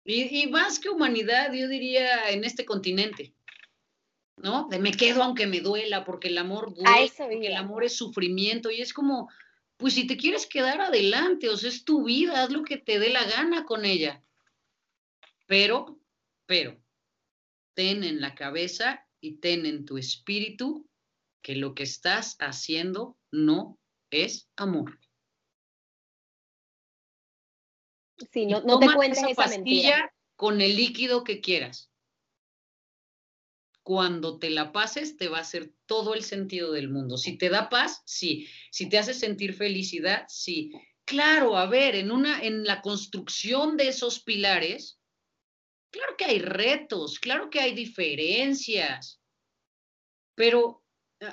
Y, 0.04 0.46
más 0.46 0.78
que 0.78 0.88
humanidad, 0.88 1.52
yo 1.52 1.66
diría 1.66 2.30
en 2.30 2.44
este 2.44 2.64
continente, 2.64 3.35
¿no? 4.37 4.68
De 4.70 4.78
me 4.78 4.92
quedo 4.92 5.24
aunque 5.24 5.48
me 5.48 5.61
duela, 5.61 6.04
porque 6.04 6.28
el 6.28 6.38
amor 6.38 6.72
duele, 6.74 7.11
porque 7.18 7.48
el 7.48 7.56
amor 7.56 7.82
es 7.82 7.96
sufrimiento, 7.96 8.70
y 8.70 8.82
es 8.82 8.92
como, 8.92 9.28
pues 9.77 9.95
si 9.95 10.07
te 10.07 10.17
quieres 10.17 10.47
quedar 10.47 10.81
adelante, 10.81 11.49
o 11.49 11.57
sea, 11.57 11.69
es 11.69 11.85
tu 11.85 12.05
vida, 12.05 12.43
haz 12.43 12.51
lo 12.51 12.62
que 12.62 12.79
te 12.79 12.99
dé 12.99 13.11
la 13.11 13.25
gana 13.25 13.65
con 13.65 13.85
ella. 13.85 14.23
Pero, 15.47 16.01
pero, 16.47 16.81
ten 17.75 18.03
en 18.05 18.21
la 18.21 18.35
cabeza 18.35 19.07
y 19.21 19.37
ten 19.37 19.67
en 19.67 19.85
tu 19.85 19.99
espíritu 19.99 20.89
que 21.43 21.57
lo 21.57 21.75
que 21.75 21.83
estás 21.83 22.37
haciendo 22.41 23.19
no 23.31 23.79
es 24.11 24.49
amor. 24.57 24.99
Sí, 28.33 28.47
no, 28.47 28.62
no 28.62 28.79
te 28.79 28.93
cuentes 28.95 29.23
esa, 29.23 29.35
pastilla 29.35 30.11
con 30.37 30.61
el 30.61 30.75
líquido 30.75 31.23
que 31.23 31.41
quieras. 31.41 31.93
Cuando 33.87 34.40
te 34.40 34.51
la 34.51 34.72
pases, 34.72 35.16
te 35.16 35.29
va 35.29 35.38
a 35.38 35.42
hacer 35.42 35.72
todo 35.87 36.14
el 36.14 36.25
sentido 36.25 36.72
del 36.72 36.88
mundo. 36.88 37.16
Si 37.16 37.38
te 37.38 37.49
da 37.49 37.68
paz, 37.68 38.03
sí. 38.05 38.49
Si 38.72 38.88
te 38.88 38.99
hace 38.99 39.14
sentir 39.14 39.55
felicidad, 39.55 40.25
sí. 40.27 40.72
Claro, 41.05 41.57
a 41.57 41.66
ver, 41.66 41.94
en 41.94 42.11
una, 42.11 42.42
en 42.42 42.64
la 42.64 42.83
construcción 42.83 43.77
de 43.77 43.87
esos 43.87 44.18
pilares, 44.25 44.99
claro 45.92 46.16
que 46.18 46.25
hay 46.25 46.40
retos, 46.40 47.20
claro 47.20 47.49
que 47.49 47.61
hay 47.61 47.77
diferencias, 47.77 49.22
pero 50.35 50.85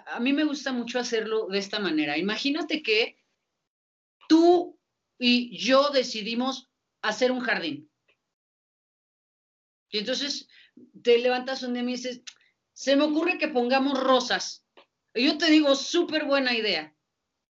a 0.05 0.19
mí 0.19 0.31
me 0.31 0.43
gusta 0.43 0.71
mucho 0.71 0.99
hacerlo 0.99 1.47
de 1.47 1.57
esta 1.57 1.79
manera. 1.79 2.19
Imagínate 2.19 2.83
que 2.83 3.17
tú 4.29 4.79
y 5.17 5.57
yo 5.57 5.89
decidimos 5.89 6.69
hacer 7.01 7.31
un 7.31 7.39
jardín. 7.39 7.89
Y 9.89 9.97
entonces 9.97 10.47
te 11.01 11.17
levantas 11.17 11.63
un 11.63 11.73
día 11.73 11.81
y 11.81 11.85
me 11.85 11.91
dices, 11.93 12.21
se 12.73 12.95
me 12.95 13.03
ocurre 13.03 13.37
que 13.37 13.47
pongamos 13.47 13.99
rosas. 13.99 14.65
Yo 15.13 15.37
te 15.37 15.49
digo, 15.49 15.75
súper 15.75 16.25
buena 16.25 16.53
idea. 16.53 16.93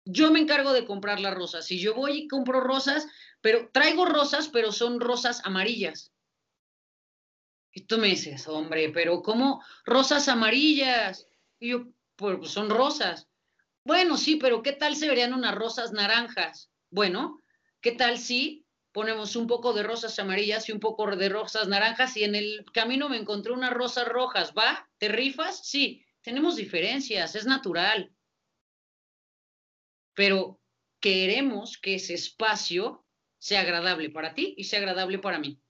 Yo 0.05 0.31
me 0.31 0.39
encargo 0.39 0.73
de 0.73 0.85
comprar 0.85 1.19
las 1.19 1.33
rosas. 1.33 1.69
Y 1.71 1.79
yo 1.79 1.93
voy 1.93 2.19
y 2.19 2.27
compro 2.27 2.61
rosas, 2.61 3.07
pero 3.41 3.69
traigo 3.71 4.05
rosas, 4.05 4.47
pero 4.47 4.71
son 4.71 4.99
rosas 4.99 5.41
amarillas. 5.45 6.13
Y 7.71 7.81
tú 7.81 7.97
me 7.97 8.07
dices, 8.07 8.47
hombre, 8.47 8.89
pero 8.89 9.21
¿cómo 9.21 9.63
rosas 9.85 10.27
amarillas? 10.27 11.27
Y 11.59 11.71
yo, 11.71 11.85
pues 12.15 12.49
son 12.49 12.69
rosas. 12.69 13.27
Bueno, 13.83 14.17
sí, 14.17 14.37
pero 14.37 14.63
¿qué 14.63 14.71
tal 14.71 14.95
se 14.95 15.07
verían 15.07 15.33
unas 15.33 15.55
rosas 15.55 15.91
naranjas? 15.91 16.71
Bueno, 16.89 17.39
¿qué 17.81 17.91
tal 17.91 18.17
si 18.17 18.65
ponemos 18.91 19.35
un 19.35 19.47
poco 19.47 19.73
de 19.73 19.83
rosas 19.83 20.17
amarillas 20.19 20.67
y 20.69 20.71
un 20.71 20.79
poco 20.79 21.15
de 21.15 21.29
rosas 21.29 21.67
naranjas 21.67 22.17
y 22.17 22.23
en 22.23 22.35
el 22.35 22.65
camino 22.73 23.09
me 23.09 23.17
encontré 23.17 23.51
unas 23.51 23.73
rosas 23.73 24.07
rojas, 24.07 24.53
¿va? 24.57 24.89
¿Te 24.97 25.07
rifas? 25.09 25.65
Sí, 25.65 26.05
tenemos 26.21 26.55
diferencias, 26.55 27.35
es 27.35 27.45
natural. 27.45 28.13
Pero 30.13 30.59
queremos 30.99 31.77
que 31.77 31.95
ese 31.95 32.13
espacio 32.13 33.05
sea 33.37 33.61
agradable 33.61 34.09
para 34.09 34.33
ti 34.33 34.53
y 34.57 34.65
sea 34.65 34.79
agradable 34.79 35.19
para 35.19 35.39
mí. 35.39 35.61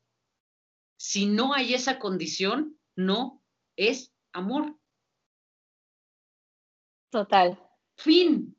Si 0.97 1.25
no 1.25 1.53
hay 1.53 1.73
esa 1.73 1.99
condición, 1.99 2.79
no 2.95 3.43
es 3.75 4.13
amor. 4.33 4.77
Total. 7.09 7.59
Fin. 7.95 8.55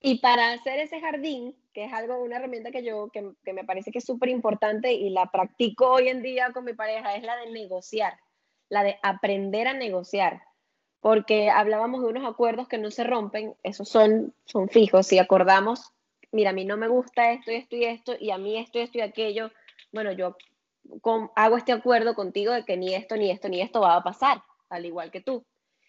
Y 0.00 0.18
para 0.18 0.52
hacer 0.52 0.78
ese 0.78 1.00
jardín, 1.00 1.56
que 1.76 1.84
es 1.84 1.92
algo, 1.92 2.22
una 2.22 2.36
herramienta 2.36 2.70
que 2.70 2.82
yo, 2.82 3.10
que, 3.12 3.32
que 3.44 3.52
me 3.52 3.62
parece 3.62 3.92
que 3.92 3.98
es 3.98 4.04
súper 4.06 4.30
importante 4.30 4.94
y 4.94 5.10
la 5.10 5.30
practico 5.30 5.90
hoy 5.90 6.08
en 6.08 6.22
día 6.22 6.50
con 6.54 6.64
mi 6.64 6.72
pareja, 6.72 7.14
es 7.16 7.22
la 7.22 7.36
de 7.36 7.50
negociar, 7.50 8.18
la 8.70 8.82
de 8.82 8.96
aprender 9.02 9.68
a 9.68 9.74
negociar. 9.74 10.40
Porque 11.00 11.50
hablábamos 11.50 12.00
de 12.00 12.08
unos 12.08 12.24
acuerdos 12.26 12.66
que 12.66 12.78
no 12.78 12.90
se 12.90 13.04
rompen, 13.04 13.54
esos 13.62 13.90
son, 13.90 14.32
son 14.46 14.70
fijos. 14.70 15.06
Si 15.06 15.18
acordamos, 15.18 15.92
mira, 16.32 16.48
a 16.48 16.54
mí 16.54 16.64
no 16.64 16.78
me 16.78 16.88
gusta 16.88 17.32
esto 17.32 17.52
y 17.52 17.56
esto 17.56 17.76
y 17.76 17.84
esto, 17.84 18.14
y 18.18 18.30
a 18.30 18.38
mí 18.38 18.56
esto 18.56 18.78
y 18.78 18.80
esto 18.80 18.96
y 18.96 19.02
aquello, 19.02 19.50
bueno, 19.92 20.12
yo 20.12 20.34
hago 21.34 21.58
este 21.58 21.72
acuerdo 21.72 22.14
contigo 22.14 22.54
de 22.54 22.64
que 22.64 22.78
ni 22.78 22.94
esto, 22.94 23.18
ni 23.18 23.30
esto, 23.30 23.50
ni 23.50 23.60
esto 23.60 23.82
va 23.82 23.96
a 23.96 24.02
pasar, 24.02 24.42
al 24.70 24.86
igual 24.86 25.10
que 25.10 25.20
tú. 25.20 25.44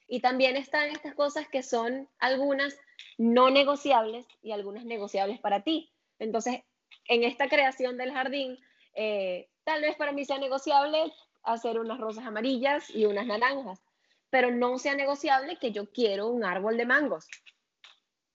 Y 0.07 0.21
también 0.21 0.55
están 0.55 0.89
estas 0.89 1.13
cosas 1.15 1.47
que 1.49 1.63
son 1.63 2.07
algunas 2.19 2.77
no 3.17 3.49
negociables 3.49 4.25
y 4.41 4.51
algunas 4.51 4.85
negociables 4.85 5.39
para 5.39 5.63
ti. 5.63 5.91
Entonces, 6.19 6.61
en 7.07 7.23
esta 7.23 7.47
creación 7.49 7.97
del 7.97 8.13
jardín, 8.13 8.57
eh, 8.93 9.49
tal 9.63 9.81
vez 9.81 9.95
para 9.95 10.11
mí 10.11 10.25
sea 10.25 10.37
negociable 10.37 11.11
hacer 11.43 11.79
unas 11.79 11.99
rosas 11.99 12.25
amarillas 12.25 12.89
y 12.89 13.05
unas 13.05 13.25
naranjas, 13.25 13.81
pero 14.29 14.51
no 14.51 14.77
sea 14.77 14.95
negociable 14.95 15.57
que 15.57 15.71
yo 15.71 15.91
quiero 15.91 16.27
un 16.27 16.43
árbol 16.43 16.77
de 16.77 16.85
mangos, 16.85 17.27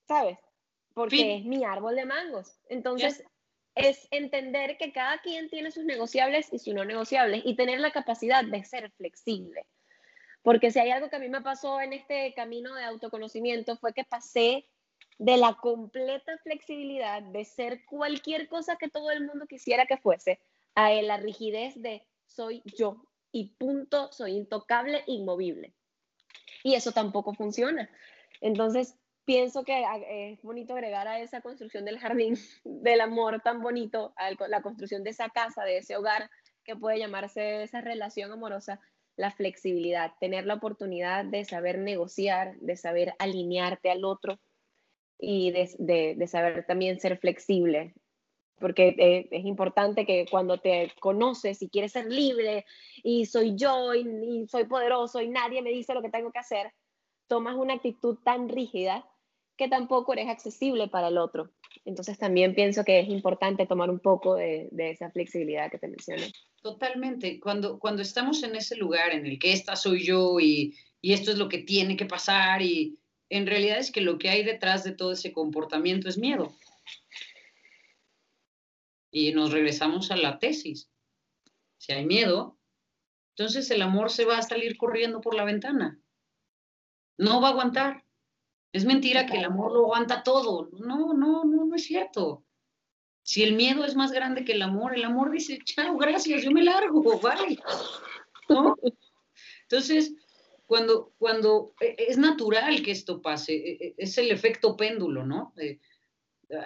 ¿sabes? 0.07 0.39
Porque 0.95 1.37
es 1.37 1.45
mi 1.45 1.65
árbol 1.65 1.97
de 1.97 2.05
mangos. 2.05 2.59
Entonces, 2.69 3.25
es 3.75 4.07
entender 4.11 4.77
que 4.77 4.93
cada 4.93 5.19
quien 5.21 5.49
tiene 5.49 5.71
sus 5.71 5.85
negociables 5.85 6.53
y 6.53 6.59
sus 6.59 6.75
no 6.75 6.85
negociables 6.85 7.43
y 7.45 7.57
tener 7.57 7.81
la 7.81 7.91
capacidad 7.91 8.45
de 8.45 8.65
ser 8.65 8.91
flexible. 8.93 9.67
Porque 10.43 10.71
si 10.71 10.79
hay 10.81 10.91
algo 10.91 11.09
que 11.09 11.17
a 11.17 11.21
mí 11.21 11.29
me 11.29 11.41
pasó 11.41 11.81
en 11.81 11.93
este 11.93 12.35
camino 12.35 12.75
de 12.75 12.85
autoconocimiento 12.85 13.77
fue 13.77 13.93
que 13.93 14.05
pasé 14.05 14.67
de 15.19 15.37
la 15.37 15.55
completa 15.55 16.37
flexibilidad 16.39 17.23
de 17.23 17.45
ser 17.45 17.85
cualquier 17.85 18.49
cosa 18.49 18.77
que 18.77 18.89
todo 18.89 19.11
el 19.11 19.25
mundo 19.25 19.47
quisiera 19.47 19.87
que 19.87 19.97
fuese 19.97 20.41
a 20.75 20.91
la 20.93 21.17
rigidez 21.17 21.81
de 21.81 22.07
soy 22.27 22.63
yo 22.65 23.05
y 23.31 23.55
punto, 23.57 24.13
soy 24.13 24.33
intocable, 24.33 25.05
inmovible. 25.07 25.75
Y 26.63 26.75
eso 26.75 26.93
tampoco 26.93 27.35
funciona. 27.35 27.89
Entonces, 28.41 28.97
pienso 29.25 29.65
que 29.65 29.85
ah, 29.85 29.99
es 30.09 30.43
bonito 30.43 30.75
agregar 30.75 31.09
a 31.09 31.21
esa 31.21 31.41
construcción 31.41 31.85
del 31.85 31.99
jardín 31.99 32.37
del 32.65 33.01
amor 33.01 33.41
tan 33.43 33.63
bonito, 33.63 34.13
a 34.17 34.31
la 34.49 34.63
construcción 34.63 35.05
de 35.05 35.11
esa 35.11 35.31
casa, 35.31 35.65
de 35.65 35.79
ese 35.79 35.97
hogar 35.97 36.31
que 36.65 36.77
puede 36.77 36.99
llamarse 36.99 37.63
esa 37.63 37.81
relación 37.81 38.31
amorosa, 38.33 38.81
la 39.17 39.31
flexibilidad, 39.31 40.13
tener 40.21 40.47
la 40.47 40.55
oportunidad 40.55 41.25
de 41.25 41.45
saber 41.45 41.79
negociar, 41.79 42.57
de 42.61 42.77
saber 42.77 43.15
alinearte 43.19 43.91
al 43.91 44.05
otro 44.05 44.39
y 45.19 45.53
de, 45.53 46.27
saber 46.27 46.67
también 46.67 46.99
ser 46.99 47.19
flexible. 47.19 47.95
Porque 48.59 48.95
eh, 48.99 49.29
es 49.31 49.45
importante 49.45 50.07
que 50.07 50.27
cuando 50.31 50.59
te 50.59 50.93
conoces 51.01 51.63
y 51.63 51.69
quieres 51.69 51.93
ser 51.93 52.07
libre 52.07 52.65
y 53.03 53.27
soy 53.27 53.57
yo 53.57 53.95
y 53.95 54.47
soy 54.49 54.65
poderoso 54.65 55.21
y 55.21 55.29
nadie 55.29 55.63
me 55.63 55.71
dice 55.71 55.95
lo 55.95 56.03
que 56.03 56.11
tengo 56.11 56.31
que 56.31 56.39
hacer, 56.39 56.73
tomas 57.27 57.57
una 57.57 57.75
actitud 57.75 58.19
tan 58.25 58.49
rígida 58.49 59.05
tampoco 59.69 60.13
eres 60.13 60.29
accesible 60.29 60.89
para 60.89 61.09
el 61.09 61.19
otro. 61.19 61.51
Entonces 61.85 62.19
también 62.19 62.55
pienso 62.55 62.85
que 62.85 63.01
es 63.01 63.09
importante 63.09 63.67
tomar 63.67 63.91
un 63.91 63.99
poco 63.99 64.37
de, 64.37 64.69
esa 64.77 65.11
flexibilidad 65.11 65.71
que 65.71 65.79
te 65.79 65.89
mencioné. 65.89 66.33
Totalmente. 66.63 67.41
Cuando, 67.41 67.79
cuando 67.79 68.03
estamos 68.03 68.43
en 68.43 68.55
ese 68.57 68.77
lugar 68.77 69.13
en 69.13 69.27
el 69.27 69.39
que 69.39 69.53
esta 69.53 69.77
soy 69.77 70.05
yo 70.05 70.39
y, 70.39 70.77
y 71.01 71.13
esto 71.13 71.31
es 71.31 71.39
lo 71.39 71.49
que 71.49 71.59
tiene 71.59 71.97
que 71.97 72.07
pasar 72.07 72.63
y 72.63 72.99
en 73.29 73.47
realidad 73.47 73.79
es 73.79 73.91
que 73.91 74.03
lo 74.03 74.19
que 74.19 74.29
hay 74.29 74.45
detrás 74.45 74.85
de 74.85 74.93
todo 74.93 75.13
ese 75.13 75.33
comportamiento 75.33 76.09
es 76.09 76.19
miedo. 76.19 76.55
Y 79.11 79.33
nos 79.33 79.53
regresamos 79.53 80.11
a 80.11 80.17
la 80.17 80.39
tesis. 80.39 80.91
Si 81.79 81.93
hay 81.93 82.07
miedo, 82.07 82.59
entonces 83.37 83.71
el 83.71 83.83
amor 83.83 84.11
se 84.11 84.25
va 84.25 84.39
a 84.39 84.43
salir 84.43 84.77
corriendo 84.77 85.21
por 85.21 85.35
la 85.35 85.45
ventana. 85.45 85.99
No 87.17 87.41
va 87.41 87.49
a 87.49 87.51
aguantar. 87.53 88.05
Es 88.73 88.85
mentira 88.85 89.27
que 89.27 89.37
el 89.37 89.45
amor 89.45 89.73
lo 89.73 89.85
aguanta 89.85 90.23
todo. 90.23 90.71
No, 90.73 91.13
no, 91.13 91.45
no, 91.45 91.65
no 91.67 91.75
es 91.77 91.85
cierto. 91.85 92.45
Si 93.23 93.43
el 93.43 93.55
miedo 93.55 93.85
es 93.85 93.95
más 93.95 94.13
grande 94.13 94.45
que 94.45 94.53
el 94.53 94.63
amor, 94.63 94.95
el 94.95 95.05
amor 95.05 95.31
dice, 95.31 95.59
chao, 95.65 95.97
gracias, 95.97 96.43
yo 96.43 96.51
me 96.51 96.65
largo, 96.65 97.03
bye. 97.21 97.59
¿No? 98.49 98.77
Entonces, 99.63 100.15
cuando, 100.67 101.13
cuando 101.19 101.75
e, 101.81 101.97
es 101.99 102.19
natural 102.19 102.83
que 102.83 102.91
esto 102.91 103.23
pase, 103.23 103.55
e, 103.55 103.73
e, 103.73 103.95
es 103.99 104.19
el 104.19 104.31
efecto 104.31 104.77
péndulo, 104.77 105.25
¿no? 105.25 105.53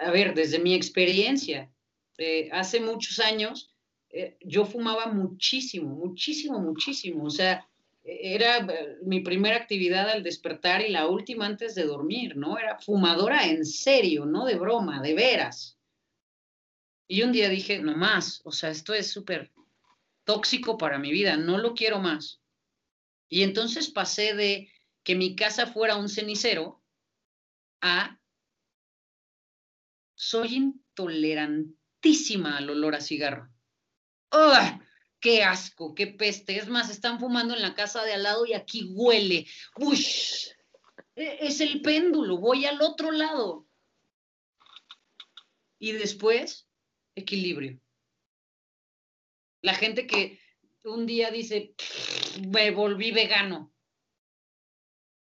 a 0.01 0.11
ver, 0.11 0.33
desde 0.33 0.59
mi 0.59 0.73
experiencia, 0.73 1.71
eh, 2.17 2.49
hace 2.51 2.79
muchos 2.79 3.19
años, 3.19 3.73
eh, 4.09 4.37
yo 4.41 4.65
fumaba 4.65 5.07
muchísimo, 5.07 5.95
muchísimo, 5.95 6.59
muchísimo. 6.59 7.25
O 7.25 7.29
sea, 7.29 7.67
era 8.07 8.59
eh, 8.59 8.97
mi 9.03 9.19
primera 9.19 9.57
actividad 9.57 10.09
al 10.09 10.23
despertar 10.23 10.81
y 10.81 10.89
la 10.89 11.05
última 11.07 11.45
antes 11.45 11.75
de 11.75 11.83
dormir, 11.83 12.37
¿no? 12.37 12.57
Era 12.57 12.79
fumadora 12.79 13.45
en 13.45 13.65
serio, 13.65 14.25
no 14.25 14.45
de 14.45 14.55
broma, 14.55 15.01
de 15.01 15.13
veras. 15.13 15.77
Y 17.07 17.21
un 17.23 17.33
día 17.33 17.49
dije, 17.49 17.79
no 17.79 17.95
más, 17.95 18.41
o 18.45 18.51
sea, 18.51 18.69
esto 18.69 18.93
es 18.93 19.11
súper 19.11 19.51
tóxico 20.23 20.77
para 20.77 20.99
mi 20.99 21.11
vida, 21.11 21.35
no 21.37 21.57
lo 21.57 21.73
quiero 21.73 21.99
más. 21.99 22.41
Y 23.29 23.43
entonces 23.43 23.89
pasé 23.89 24.33
de 24.33 24.71
que 25.03 25.15
mi 25.15 25.35
casa 25.35 25.67
fuera 25.67 25.97
un 25.97 26.07
cenicero 26.09 26.81
a 27.81 28.19
soy 30.15 30.55
intolerantísima 30.55 32.57
al 32.57 32.69
olor 32.69 32.95
a 32.95 33.01
cigarro. 33.01 33.49
¡Ugh! 34.31 34.86
Qué 35.27 35.43
asco, 35.43 35.93
qué 35.93 36.07
peste. 36.07 36.55
Es 36.55 36.69
más, 36.69 36.89
están 36.89 37.19
fumando 37.19 37.53
en 37.53 37.61
la 37.61 37.75
casa 37.75 38.01
de 38.05 38.13
al 38.13 38.23
lado 38.23 38.45
y 38.45 38.53
aquí 38.53 38.85
huele. 38.93 39.45
Uy, 39.75 39.97
e, 41.15 41.37
es 41.41 41.59
el 41.59 41.81
péndulo, 41.81 42.37
voy 42.37 42.65
al 42.65 42.81
otro 42.81 43.11
lado. 43.11 43.67
Y 45.79 45.91
después, 45.91 46.69
equilibrio. 47.13 47.77
La 49.61 49.73
gente 49.73 50.07
que 50.07 50.39
un 50.85 51.05
día 51.05 51.29
dice, 51.29 51.75
me 52.47 52.71
volví 52.71 53.11
vegano. 53.11 53.73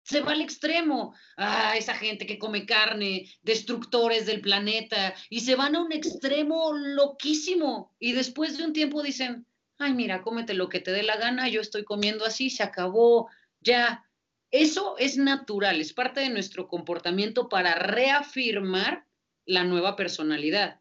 Se 0.04 0.20
va 0.20 0.30
al 0.30 0.42
extremo. 0.42 1.12
Ah, 1.36 1.74
esa 1.76 1.96
gente 1.96 2.24
que 2.24 2.38
come 2.38 2.66
carne, 2.66 3.28
destructores 3.42 4.26
del 4.26 4.42
planeta, 4.42 5.12
y 5.28 5.40
se 5.40 5.56
van 5.56 5.74
a 5.74 5.82
un 5.82 5.90
extremo 5.90 6.72
loquísimo. 6.72 7.96
Y 7.98 8.12
después 8.12 8.56
de 8.56 8.64
un 8.64 8.72
tiempo 8.72 9.02
dicen, 9.02 9.44
ay, 9.78 9.94
mira, 9.94 10.22
cómete 10.22 10.54
lo 10.54 10.68
que 10.68 10.80
te 10.80 10.90
dé 10.90 11.02
la 11.02 11.16
gana, 11.16 11.48
yo 11.48 11.60
estoy 11.60 11.84
comiendo 11.84 12.24
así, 12.24 12.50
se 12.50 12.62
acabó, 12.62 13.28
ya. 13.60 14.04
Eso 14.50 14.96
es 14.98 15.16
natural, 15.16 15.80
es 15.80 15.92
parte 15.92 16.20
de 16.20 16.30
nuestro 16.30 16.68
comportamiento 16.68 17.48
para 17.48 17.74
reafirmar 17.74 19.06
la 19.44 19.64
nueva 19.64 19.94
personalidad. 19.94 20.80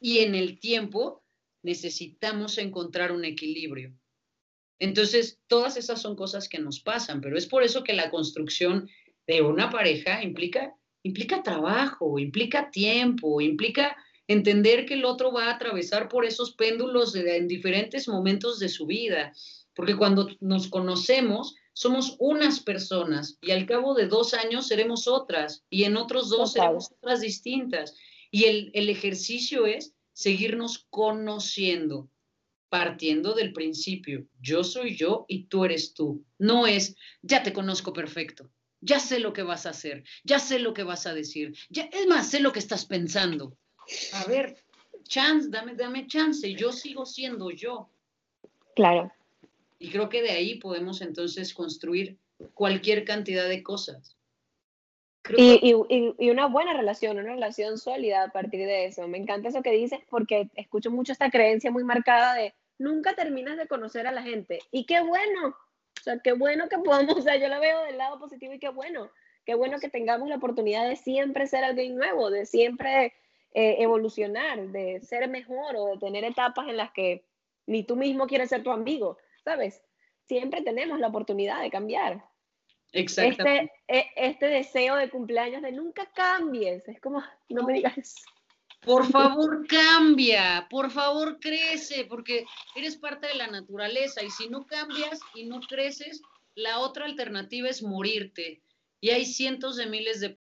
Y 0.00 0.18
en 0.18 0.34
el 0.34 0.58
tiempo 0.58 1.24
necesitamos 1.62 2.58
encontrar 2.58 3.12
un 3.12 3.24
equilibrio. 3.24 3.96
Entonces, 4.78 5.40
todas 5.46 5.76
esas 5.76 6.02
son 6.02 6.16
cosas 6.16 6.48
que 6.48 6.58
nos 6.58 6.80
pasan, 6.80 7.20
pero 7.20 7.38
es 7.38 7.46
por 7.46 7.62
eso 7.62 7.84
que 7.84 7.92
la 7.94 8.10
construcción 8.10 8.88
de 9.26 9.40
una 9.40 9.70
pareja 9.70 10.22
implica, 10.22 10.74
implica 11.02 11.42
trabajo, 11.42 12.18
implica 12.18 12.70
tiempo, 12.70 13.40
implica 13.40 13.96
entender 14.26 14.86
que 14.86 14.94
el 14.94 15.04
otro 15.04 15.32
va 15.32 15.46
a 15.46 15.54
atravesar 15.54 16.08
por 16.08 16.24
esos 16.24 16.54
péndulos 16.54 17.14
en 17.14 17.48
diferentes 17.48 18.08
momentos 18.08 18.58
de 18.58 18.68
su 18.68 18.86
vida, 18.86 19.32
porque 19.74 19.96
cuando 19.96 20.28
nos 20.40 20.68
conocemos, 20.68 21.54
somos 21.72 22.16
unas 22.20 22.60
personas 22.60 23.38
y 23.42 23.50
al 23.50 23.66
cabo 23.66 23.94
de 23.94 24.06
dos 24.06 24.32
años 24.32 24.68
seremos 24.68 25.08
otras 25.08 25.64
y 25.68 25.84
en 25.84 25.96
otros 25.96 26.30
dos 26.30 26.52
seremos 26.52 26.90
otras 26.92 27.20
distintas. 27.20 27.96
Y 28.30 28.44
el, 28.44 28.70
el 28.74 28.88
ejercicio 28.88 29.66
es 29.66 29.94
seguirnos 30.12 30.86
conociendo, 30.90 32.08
partiendo 32.68 33.34
del 33.34 33.52
principio, 33.52 34.26
yo 34.40 34.64
soy 34.64 34.96
yo 34.96 35.26
y 35.28 35.46
tú 35.46 35.64
eres 35.64 35.94
tú. 35.94 36.24
No 36.38 36.66
es, 36.66 36.96
ya 37.22 37.42
te 37.42 37.52
conozco 37.52 37.92
perfecto, 37.92 38.50
ya 38.80 39.00
sé 39.00 39.18
lo 39.18 39.32
que 39.32 39.42
vas 39.42 39.66
a 39.66 39.70
hacer, 39.70 40.04
ya 40.24 40.38
sé 40.38 40.58
lo 40.58 40.74
que 40.74 40.84
vas 40.84 41.06
a 41.06 41.14
decir, 41.14 41.56
ya, 41.68 41.84
es 41.84 42.06
más, 42.06 42.30
sé 42.30 42.40
lo 42.40 42.52
que 42.52 42.58
estás 42.60 42.86
pensando. 42.86 43.56
A 44.12 44.24
ver, 44.24 44.56
chance, 45.04 45.48
dame, 45.50 45.74
dame 45.74 46.06
chance, 46.06 46.54
yo 46.54 46.72
sigo 46.72 47.06
siendo 47.06 47.50
yo. 47.50 47.88
Claro. 48.74 49.12
Y 49.78 49.90
creo 49.90 50.08
que 50.08 50.22
de 50.22 50.30
ahí 50.30 50.56
podemos 50.56 51.00
entonces 51.00 51.52
construir 51.52 52.16
cualquier 52.54 53.04
cantidad 53.04 53.48
de 53.48 53.62
cosas. 53.62 54.16
Y, 55.36 55.74
y, 56.18 56.30
una 56.30 56.48
buena 56.48 56.74
relación, 56.74 57.18
una 57.18 57.34
relación 57.34 57.78
sólida 57.78 58.24
a 58.24 58.28
partir 58.28 58.66
de 58.66 58.86
eso. 58.86 59.08
Me 59.08 59.16
encanta 59.16 59.48
eso 59.48 59.62
que 59.62 59.70
dices 59.70 60.00
porque 60.10 60.50
escucho 60.54 60.90
mucho 60.90 61.12
esta 61.12 61.30
creencia 61.30 61.70
muy 61.70 61.82
marcada 61.82 62.34
de 62.34 62.54
nunca 62.78 63.14
terminas 63.14 63.56
de 63.56 63.66
conocer 63.66 64.06
a 64.06 64.12
la 64.12 64.22
gente. 64.22 64.58
Y 64.70 64.84
qué 64.84 65.00
bueno, 65.00 65.48
o 65.48 66.02
sea, 66.02 66.18
qué 66.18 66.32
bueno 66.32 66.68
que 66.68 66.78
podamos, 66.78 67.16
o 67.18 67.22
sea, 67.22 67.36
yo 67.36 67.48
la 67.48 67.58
veo 67.58 67.82
del 67.84 67.96
lado 67.96 68.18
positivo 68.18 68.52
y 68.52 68.58
qué 68.58 68.68
bueno, 68.68 69.10
qué 69.46 69.54
bueno 69.54 69.78
que 69.78 69.88
tengamos 69.88 70.28
la 70.28 70.36
oportunidad 70.36 70.86
de 70.86 70.96
siempre 70.96 71.46
ser 71.46 71.64
alguien 71.64 71.96
nuevo, 71.96 72.30
de 72.30 72.44
siempre 72.44 73.14
eh, 73.54 73.76
evolucionar, 73.78 74.68
de 74.68 75.00
ser 75.00 75.28
mejor 75.28 75.76
o 75.76 75.86
de 75.92 75.98
tener 75.98 76.24
etapas 76.24 76.68
en 76.68 76.76
las 76.76 76.90
que 76.90 77.24
ni 77.66 77.84
tú 77.84 77.94
mismo 77.94 78.26
quieres 78.26 78.50
ser 78.50 78.64
tu 78.64 78.72
amigo, 78.72 79.16
¿sabes? 79.44 79.80
Siempre 80.26 80.62
tenemos 80.62 80.98
la 80.98 81.06
oportunidad 81.06 81.62
de 81.62 81.70
cambiar. 81.70 82.24
Este, 82.92 83.72
e, 83.88 84.06
este 84.16 84.46
deseo 84.46 84.96
de 84.96 85.10
cumpleaños 85.10 85.62
de 85.62 85.72
nunca 85.72 86.10
cambies, 86.12 86.86
es 86.88 87.00
como, 87.00 87.22
no 87.48 87.62
me 87.64 87.74
digas 87.74 88.16
Por 88.80 89.06
favor, 89.06 89.66
cambia, 89.66 90.66
por 90.68 90.90
favor, 90.90 91.38
crece, 91.40 92.04
porque 92.04 92.44
eres 92.74 92.96
parte 92.96 93.28
de 93.28 93.34
la 93.34 93.46
naturaleza 93.46 94.22
y 94.22 94.30
si 94.30 94.48
no 94.48 94.66
cambias 94.66 95.20
y 95.34 95.44
no 95.44 95.60
creces, 95.60 96.22
la 96.54 96.80
otra 96.80 97.06
alternativa 97.06 97.68
es 97.68 97.82
morirte. 97.82 98.60
Y 99.00 99.10
hay 99.10 99.26
cientos 99.26 99.76
de 99.76 99.86
miles 99.86 100.20
de 100.20 100.38